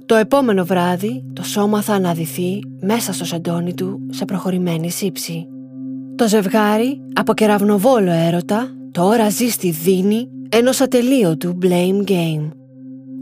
Το 0.05 0.15
επόμενο 0.15 0.65
βράδυ 0.65 1.23
το 1.33 1.43
σώμα 1.43 1.81
θα 1.81 1.93
αναδυθεί 1.93 2.59
μέσα 2.81 3.13
στο 3.13 3.25
σεντόνι 3.25 3.73
του 3.73 3.99
σε 4.09 4.25
προχωρημένη 4.25 4.89
σύψη. 4.91 5.47
Το 6.15 6.27
ζευγάρι 6.27 7.01
από 7.13 7.33
κεραυνοβόλο 7.33 8.11
έρωτα 8.11 8.67
τώρα 8.91 9.29
ζει 9.29 9.49
στη 9.49 9.71
δίνη 9.71 10.27
ενός 10.53 10.81
ατελείωτου 10.81 11.57
blame 11.61 12.09
game. 12.09 12.49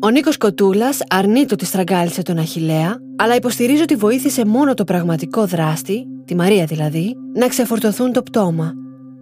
Ο 0.01 0.09
Νίκος 0.09 0.37
Κοτούλας 0.37 0.99
αρνείται 1.09 1.53
ότι 1.53 1.65
στραγγάλισε 1.65 2.21
τον 2.21 2.37
Αχιλέα, 2.37 2.97
αλλά 3.17 3.35
υποστηρίζει 3.35 3.81
ότι 3.81 3.95
βοήθησε 3.95 4.45
μόνο 4.45 4.73
το 4.73 4.83
πραγματικό 4.83 5.45
δράστη, 5.45 6.05
τη 6.25 6.35
Μαρία 6.35 6.65
δηλαδή, 6.65 7.15
να 7.33 7.47
ξεφορτωθούν 7.47 8.11
το 8.11 8.23
πτώμα. 8.23 8.73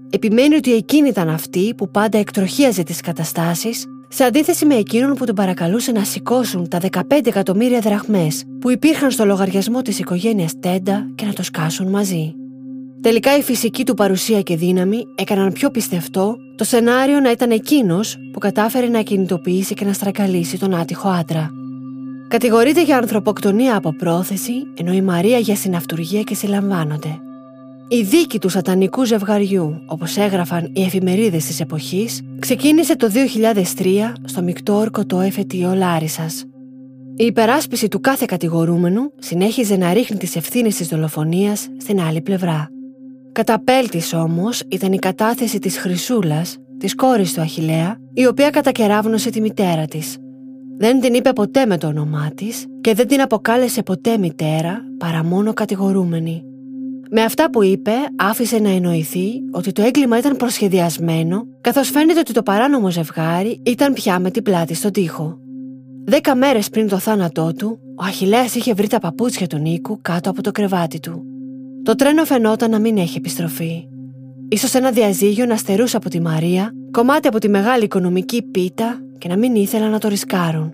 Επιμένει 0.10 0.56
ότι 0.56 0.74
εκείνη 0.74 1.08
ήταν 1.08 1.30
αυτή 1.30 1.74
που 1.78 1.92
πάντα 1.92 2.18
εκτροχίαζε 2.18 2.84
τις 2.84 3.02
καταστάσεις 3.02 3.86
σε 4.08 4.24
αντίθεση 4.24 4.66
με 4.66 4.76
εκείνον 4.76 5.16
που 5.16 5.26
τον 5.26 5.36
παρακαλούσε 5.36 5.92
να 5.92 6.04
σηκώσουν 6.04 6.68
τα 6.70 6.80
15 6.92 7.02
εκατομμύρια 7.26 7.80
δραχμές 7.80 8.44
που 8.60 8.72
υπήρχαν 8.72 9.12
στο 9.12 9.26
λογαριασμό 9.26 9.82
της 9.82 10.00
οικογένειας 10.00 10.54
Τέντα 10.60 11.08
και 11.16 11.26
να 11.26 11.34
το 11.34 11.44
σκάσουν 11.44 11.88
μαζί. 11.88 12.36
Τελικά 13.02 13.38
η 13.38 13.42
φυσική 13.42 13.86
του 13.86 13.94
παρουσία 13.94 14.42
και 14.42 14.56
δύναμη 14.56 15.06
έκαναν 15.16 15.54
πιο 15.54 15.70
πιστευτό 15.70 16.38
το 16.56 16.64
σενάριο 16.64 17.20
να 17.20 17.32
ήταν 17.32 17.52
εκείνος 17.52 18.18
που 18.32 18.40
κατάφερε 18.40 18.88
να 18.88 19.02
κινητοποιήσει 19.02 19.74
και 19.74 19.86
να 19.86 19.94
στρακαλίσει 19.94 20.60
τον 20.60 20.76
άτυχο 20.76 21.10
άντρα. 21.10 21.52
Κατηγορείται 22.28 22.84
για 22.84 22.98
ανθρωποκτονία 22.98 23.76
από 23.76 23.94
πρόθεση, 23.94 24.52
ενώ 24.78 24.94
η 24.94 25.02
Μαρία 25.02 25.38
για 25.38 25.56
συναυτουργία 25.56 26.22
και 26.22 26.36
συλλαμβάνονται. 26.36 27.20
Η 27.88 28.02
δίκη 28.02 28.40
του 28.40 28.50
σατανικού 28.50 29.06
ζευγαριού, 29.06 29.82
όπως 29.86 30.18
έγραφαν 30.18 30.72
οι 30.74 30.84
εφημερίδες 30.84 31.46
της 31.46 31.60
εποχής, 31.60 32.22
ξεκίνησε 32.40 32.96
το 32.96 33.10
2003 33.10 34.14
στο 34.24 34.42
μεικτό 34.42 34.74
ορκωτό 34.74 35.20
εφετείο 35.20 35.74
Λάρισας. 35.74 36.44
Η 37.16 37.26
υπεράσπιση 37.26 37.88
του 37.88 38.00
κάθε 38.00 38.26
κατηγορούμενου 38.28 39.12
συνέχιζε 39.20 39.76
να 39.76 39.94
ρίχνει 39.94 40.18
τις 40.18 40.36
ευθύνες 40.36 40.76
της 40.76 40.88
δολοφονίας 40.88 41.68
στην 41.78 42.02
άλλη 42.02 42.22
πλευρά. 42.22 42.72
Καταπέλτης 43.38 44.14
όμως 44.14 44.64
ήταν 44.68 44.94
η 44.94 45.00
κατάθεση 45.00 45.60
της 45.60 45.78
Χρυσούλας, 45.78 46.58
της 46.78 46.96
κόρης 46.96 47.34
του 47.34 47.42
Αχιλέα, 47.42 47.98
η 48.14 48.26
οποία 48.26 48.50
κατακεράβνωσε 48.50 49.30
τη 49.30 49.42
μητέρα 49.42 49.86
της. 49.86 50.18
Δεν 50.78 51.00
την 51.00 51.14
είπε 51.14 51.34
ποτέ 51.34 51.66
με 51.66 51.78
το 51.78 51.88
όνομά 51.88 52.32
της 52.36 52.66
και 52.82 52.94
δεν 52.94 53.08
την 53.08 53.22
αποκάλεσε 53.22 53.84
ποτέ 53.84 54.18
μητέρα 54.18 54.82
παρά 54.98 55.24
μόνο 55.24 55.54
κατηγορούμενη. 55.54 56.44
Με 57.12 57.22
αυτά 57.22 57.50
που 57.50 57.64
είπε, 57.64 57.92
άφησε 58.16 58.60
να 58.60 58.70
εννοηθεί 58.70 59.30
ότι 59.52 59.72
το 59.72 59.82
έγκλημα 59.82 60.18
ήταν 60.18 60.36
προσχεδιασμένο, 60.36 61.48
καθώς 61.62 61.90
φαίνεται 61.90 62.20
ότι 62.20 62.34
το 62.34 62.44
παράνομο 62.44 62.90
ζευγάρι 62.90 63.62
ήταν 63.66 63.94
πια 63.94 64.20
με 64.20 64.32
την 64.32 64.44
πλάτη 64.44 64.74
στον 64.74 64.92
τοίχο. 64.92 65.38
Δέκα 66.06 66.36
μέρες 66.36 66.70
πριν 66.70 66.88
το 66.88 66.98
θάνατό 66.98 67.54
του, 67.54 67.80
ο 68.00 68.04
Αχηλέας 68.04 68.56
είχε 68.56 68.74
βρει 68.74 68.88
τα 68.88 69.00
παπούτσια 69.00 69.48
του 69.48 69.58
Νίκου 69.58 70.00
κάτω 70.02 70.30
από 70.30 70.42
το 70.42 70.52
κρεβάτι 70.52 71.00
του. 71.00 71.37
Το 71.88 71.96
τρένο 71.96 72.26
φαινόταν 72.26 72.72
να 72.72 72.80
μην 72.80 72.98
έχει 72.98 73.18
επιστροφή. 73.18 73.88
Ίσως 74.50 74.74
ένα 74.74 74.92
διαζύγιο 74.92 75.46
να 75.46 75.58
στερούσε 75.58 75.98
από 75.98 76.10
τη 76.10 76.22
Μαρία 76.22 76.72
κομμάτι 76.92 77.28
από 77.28 77.40
τη 77.40 77.50
μεγάλη 77.50 77.84
οικονομική 77.84 78.42
πίτα 78.44 79.00
και 79.18 79.28
να 79.28 79.38
μην 79.38 79.56
ήθελαν 79.56 79.92
να 79.92 80.00
το 80.00 80.08
ρισκάρουν. 80.08 80.74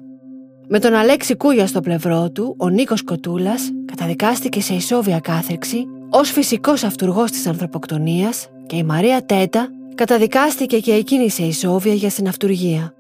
Με 0.67 0.80
τον 0.80 0.93
Αλέξη 0.93 1.36
Κούγια 1.36 1.67
στο 1.67 1.82
πλευρό 1.82 2.30
του, 2.32 2.56
ο 2.58 2.69
Νίκος 2.69 3.04
Κοτούλας 3.04 3.69
καταδικάστηκε 3.86 4.62
σε 4.62 4.73
ισόβια 4.73 5.19
κάθριξη 5.19 5.86
ως 6.10 6.32
φυσικός 6.32 6.84
αυτούργός 6.84 7.32
της 7.32 7.47
ανθρωποκτονίας 7.47 8.47
και 8.65 8.76
η 8.76 8.84
Μαρία 8.84 9.26
Τέτα 9.26 9.69
καταδικάστηκε 9.95 10.80
και 10.80 10.93
εκείνη 10.93 11.30
σε 11.30 11.43
ισόβια 11.43 11.93
για 11.93 12.10
συναυτουργία. 12.10 12.93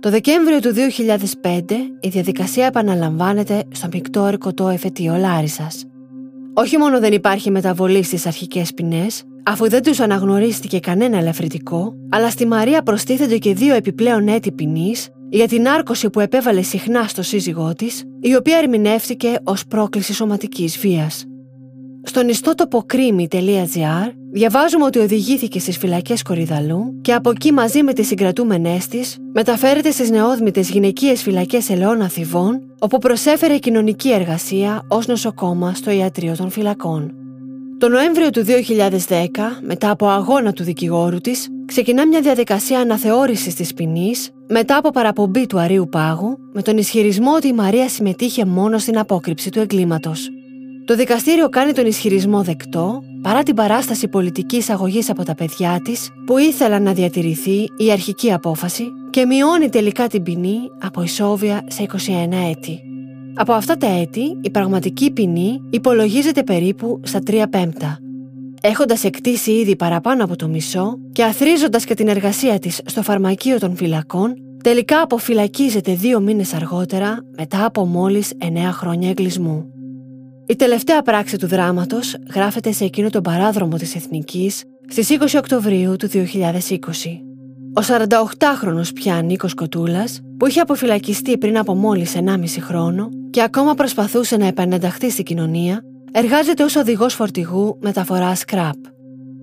Το 0.00 0.10
Δεκέμβριο 0.10 0.60
του 0.60 0.72
2005 1.42 1.60
η 2.00 2.08
διαδικασία 2.08 2.66
επαναλαμβάνεται 2.66 3.64
στο 3.72 3.88
μεικτό 3.92 4.26
ερκωτό 4.26 4.68
εφετείο 4.68 5.16
Λάρισας. 5.16 5.84
Όχι 6.56 6.78
μόνο 6.78 7.00
δεν 7.00 7.12
υπάρχει 7.12 7.50
μεταβολή 7.50 8.02
στις 8.02 8.26
αρχικές 8.26 8.74
ποινές, 8.74 9.22
αφού 9.44 9.68
δεν 9.68 9.82
τους 9.82 10.00
αναγνωρίστηκε 10.00 10.78
κανένα 10.80 11.18
ελαφρυτικό, 11.18 11.94
αλλά 12.10 12.30
στη 12.30 12.46
Μαρία 12.46 12.82
προστίθενται 12.82 13.38
και 13.38 13.54
δύο 13.54 13.74
επιπλέον 13.74 14.28
έτη 14.28 14.52
ποινής 14.52 15.08
για 15.28 15.48
την 15.48 15.68
άρκωση 15.68 16.10
που 16.10 16.20
επέβαλε 16.20 16.62
συχνά 16.62 17.02
στο 17.08 17.22
σύζυγό 17.22 17.72
της, 17.74 18.04
η 18.20 18.34
οποία 18.34 18.58
ερμηνεύτηκε 18.58 19.34
ως 19.44 19.66
πρόκληση 19.66 20.12
σωματικής 20.12 20.78
βίας. 20.78 21.24
Στον 22.06 22.28
ιστότοπο 22.28 22.82
κρίμη.gr 22.86 24.12
διαβάζουμε 24.30 24.84
ότι 24.84 24.98
οδηγήθηκε 24.98 25.58
στις 25.58 25.78
φυλακές 25.78 26.22
Κορυδαλού 26.22 27.00
και 27.00 27.14
από 27.14 27.30
εκεί 27.30 27.52
μαζί 27.52 27.82
με 27.82 27.92
τις 27.92 28.06
συγκρατούμενές 28.06 28.86
της 28.86 29.18
μεταφέρεται 29.32 29.90
στις 29.90 30.10
νεόδμητες 30.10 30.70
γυναικείες 30.70 31.22
φυλακές 31.22 31.70
Ελαιών 31.70 32.02
Αθηβών 32.02 32.60
όπου 32.78 32.98
προσέφερε 32.98 33.58
κοινωνική 33.58 34.12
εργασία 34.12 34.86
ως 34.88 35.06
νοσοκόμα 35.06 35.74
στο 35.74 35.90
ιατρείο 35.90 36.36
των 36.36 36.50
φυλακών. 36.50 37.14
Το 37.78 37.88
Νοέμβριο 37.88 38.30
του 38.30 38.44
2010, 38.44 39.18
μετά 39.62 39.90
από 39.90 40.08
αγώνα 40.08 40.52
του 40.52 40.62
δικηγόρου 40.62 41.18
της, 41.18 41.48
ξεκινά 41.66 42.06
μια 42.06 42.20
διαδικασία 42.20 42.80
αναθεώρησης 42.80 43.54
της 43.54 43.74
ποινής 43.74 44.30
μετά 44.48 44.76
από 44.76 44.90
παραπομπή 44.90 45.46
του 45.46 45.58
Αρίου 45.58 45.88
Πάγου 45.88 46.38
με 46.52 46.62
τον 46.62 46.76
ισχυρισμό 46.78 47.34
ότι 47.34 47.48
η 47.48 47.52
Μαρία 47.52 47.88
συμμετείχε 47.88 48.44
μόνο 48.44 48.78
στην 48.78 48.98
απόκρυψη 48.98 49.50
του 49.50 49.60
εγκλήματος. 49.60 50.30
Το 50.86 50.96
δικαστήριο 50.96 51.48
κάνει 51.48 51.72
τον 51.72 51.86
ισχυρισμό 51.86 52.42
δεκτό 52.42 53.02
παρά 53.22 53.42
την 53.42 53.54
παράσταση 53.54 54.08
πολιτικής 54.08 54.70
αγωγή 54.70 55.02
από 55.08 55.24
τα 55.24 55.34
παιδιά 55.34 55.80
της 55.84 56.10
που 56.26 56.38
ήθελαν 56.38 56.82
να 56.82 56.92
διατηρηθεί 56.92 57.66
η 57.76 57.90
αρχική 57.92 58.32
απόφαση 58.32 58.84
και 59.10 59.26
μειώνει 59.26 59.68
τελικά 59.68 60.06
την 60.06 60.22
ποινή 60.22 60.58
από 60.82 61.02
ισόβια 61.02 61.64
σε 61.66 61.86
21 61.92 61.96
έτη. 62.50 62.80
Από 63.34 63.52
αυτά 63.52 63.76
τα 63.76 63.86
έτη, 63.86 64.38
η 64.40 64.50
πραγματική 64.50 65.10
ποινή 65.10 65.60
υπολογίζεται 65.70 66.42
περίπου 66.42 67.00
στα 67.04 67.18
3 67.26 67.44
πέμπτα. 67.50 67.98
Έχοντας 68.60 69.04
εκτίσει 69.04 69.50
ήδη 69.50 69.76
παραπάνω 69.76 70.24
από 70.24 70.36
το 70.36 70.48
μισό 70.48 70.98
και 71.12 71.24
αθρίζοντας 71.24 71.84
και 71.84 71.94
την 71.94 72.08
εργασία 72.08 72.58
της 72.58 72.80
στο 72.84 73.02
φαρμακείο 73.02 73.58
των 73.58 73.76
φυλακών, 73.76 74.34
τελικά 74.62 75.00
αποφυλακίζεται 75.00 75.94
δύο 75.94 76.20
μήνες 76.20 76.54
αργότερα 76.54 77.18
μετά 77.36 77.64
από 77.64 77.84
μόλις 77.84 78.32
9 78.38 78.72
χρόνια 78.72 79.08
εγκλισμού. 79.08 79.73
Η 80.46 80.56
τελευταία 80.56 81.02
πράξη 81.02 81.38
του 81.38 81.46
δράματος 81.46 82.16
γράφεται 82.34 82.72
σε 82.72 82.84
εκείνο 82.84 83.10
τον 83.10 83.22
παράδρομο 83.22 83.76
της 83.76 83.94
Εθνικής 83.94 84.64
στις 84.88 85.08
20 85.10 85.38
Οκτωβρίου 85.38 85.96
του 85.96 86.08
2020. 86.08 86.20
Ο 87.74 87.80
48χρονος 87.80 88.94
πια 88.94 89.22
Νίκος 89.22 89.54
Κοτούλας, 89.54 90.20
που 90.36 90.46
είχε 90.46 90.60
αποφυλακιστεί 90.60 91.38
πριν 91.38 91.58
από 91.58 91.74
μόλις 91.74 92.14
1,5 92.14 92.60
χρόνο 92.60 93.08
και 93.30 93.42
ακόμα 93.42 93.74
προσπαθούσε 93.74 94.36
να 94.36 94.46
επανενταχθεί 94.46 95.10
στην 95.10 95.24
κοινωνία, 95.24 95.84
εργάζεται 96.12 96.62
ως 96.62 96.76
οδηγός 96.76 97.14
φορτηγού 97.14 97.78
μεταφοράς 97.80 98.38
σκραπ. 98.38 98.76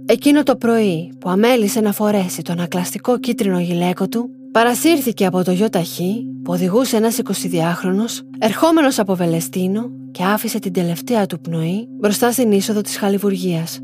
Εκείνο 0.06 0.44
το 0.44 0.56
πρωί 0.56 1.14
που 1.20 1.30
αμέλησε 1.30 1.80
να 1.82 1.92
φορέσει 1.92 2.42
τον 2.42 2.60
ακλαστικό 2.60 3.20
κίτρινο 3.20 3.60
γυλαίκο 3.60 4.08
του, 4.08 4.30
παρασύρθηκε 4.52 5.26
από 5.26 5.44
το 5.44 5.52
ΙΟΤΑΧΗ 5.52 6.26
που 6.44 6.54
οδηγούσε 6.54 6.98
ένας 6.98 7.20
22χρονος, 7.24 8.20
ερχόμενος 8.40 9.00
από 9.00 9.16
Βελεστίνο 9.16 9.90
και 10.12 10.24
άφησε 10.24 10.60
την 10.60 10.74
τελευταία 10.74 11.26
του 11.26 11.40
πνοή 11.40 11.88
μπροστά 12.00 12.32
στην 12.32 12.52
είσοδο 12.52 12.82
της 12.82 12.98
Χαλιβουργίας. 12.98 13.80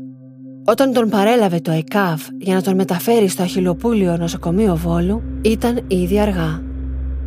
Όταν 0.64 0.92
τον 0.92 1.08
παρέλαβε 1.08 1.60
το 1.60 1.70
ΕΚΑΒ 1.70 2.22
για 2.38 2.54
να 2.54 2.62
τον 2.62 2.74
μεταφέρει 2.74 3.28
στο 3.28 3.42
Αχυλοπούλιο 3.42 4.16
νοσοκομείο 4.16 4.76
Βόλου, 4.76 5.22
ήταν 5.42 5.80
ήδη 5.86 6.20
αργά. 6.20 6.62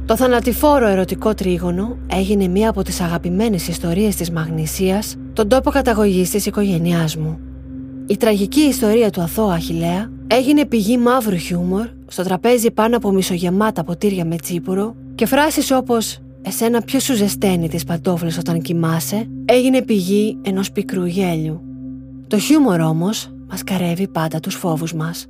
Το 0.06 0.15
θανατηφόρο 0.15 0.88
ερωτικό 0.88 1.34
τρίγωνο 1.34 1.97
έγινε 2.08 2.47
μία 2.47 2.69
από 2.69 2.84
τις 2.84 3.01
αγαπημένες 3.01 3.67
ιστορίες 3.67 4.15
της 4.15 4.32
Μαγνησίας, 4.32 5.15
τον 5.34 5.47
τόπο 5.49 5.69
καταγωγής 5.69 6.30
της 6.30 6.45
οικογένειάς 6.45 7.15
μου. 7.15 7.39
Η 8.08 8.17
τραγική 8.17 8.62
ιστορία 8.62 9.10
του 9.10 9.21
αθώου 9.21 9.51
Αχιλέα 9.51 10.12
έγινε 10.27 10.65
πηγή 10.65 10.97
μαύρου 10.97 11.36
χιούμορ 11.36 11.88
στο 12.12 12.24
τραπέζι 12.24 12.71
πάνω 12.71 12.97
από 12.97 13.12
μισογεμάτα 13.12 13.84
ποτήρια 13.84 14.26
με 14.26 14.36
τσίπουρο 14.36 14.95
και 15.15 15.26
φράσεις 15.26 15.71
όπως 15.71 16.19
«Εσένα 16.41 16.82
ποιο 16.82 17.00
σου 17.00 17.15
ζεσταίνει 17.15 17.69
τις 17.69 17.84
παντόφλες 17.84 18.38
όταν 18.38 18.62
κοιμάσαι» 18.62 19.30
έγινε 19.45 19.82
πηγή 19.82 20.38
ενός 20.41 20.71
πικρού 20.71 21.06
γέλιου. 21.06 21.62
Το 22.28 22.39
χιούμορ 22.39 22.80
όμως 22.80 23.32
μας 23.50 23.63
καρεύει 23.63 24.08
πάντα 24.08 24.39
τους 24.39 24.56
φόβους 24.56 24.93
μας. 24.93 25.26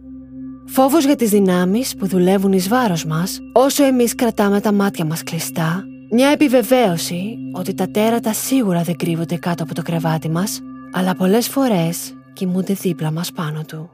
Φόβος 0.66 1.06
για 1.06 1.16
τις 1.16 1.30
δυνάμεις 1.30 1.96
που 1.96 2.08
δουλεύουν 2.08 2.52
εις 2.54 2.68
βάρος 2.68 3.06
μας 3.06 3.40
όσο 3.54 3.84
εμείς 3.84 4.16
κρατάμε 4.16 4.60
τα 4.60 4.74
μάτια 4.74 5.06
μας 5.06 5.24
κλειστά 5.24 5.84
μια 6.12 6.30
επιβεβαίωση 6.30 7.38
ότι 7.54 7.74
τα 7.74 7.88
τέρατα 7.92 8.34
σίγουρα 8.34 8.82
δεν 8.82 8.96
κρύβονται 8.96 9.36
κάτω 9.36 9.64
από 9.64 9.74
το 9.74 9.82
κρεβάτι 9.82 10.30
μας 10.30 10.60
αλλά 10.92 11.16
πολλές 11.16 11.48
φορές 11.48 12.14
κοιμούνται 12.34 12.74
δίπλα 12.74 13.12
μας 13.12 13.32
πάνω 13.32 13.62
του. 13.68 13.90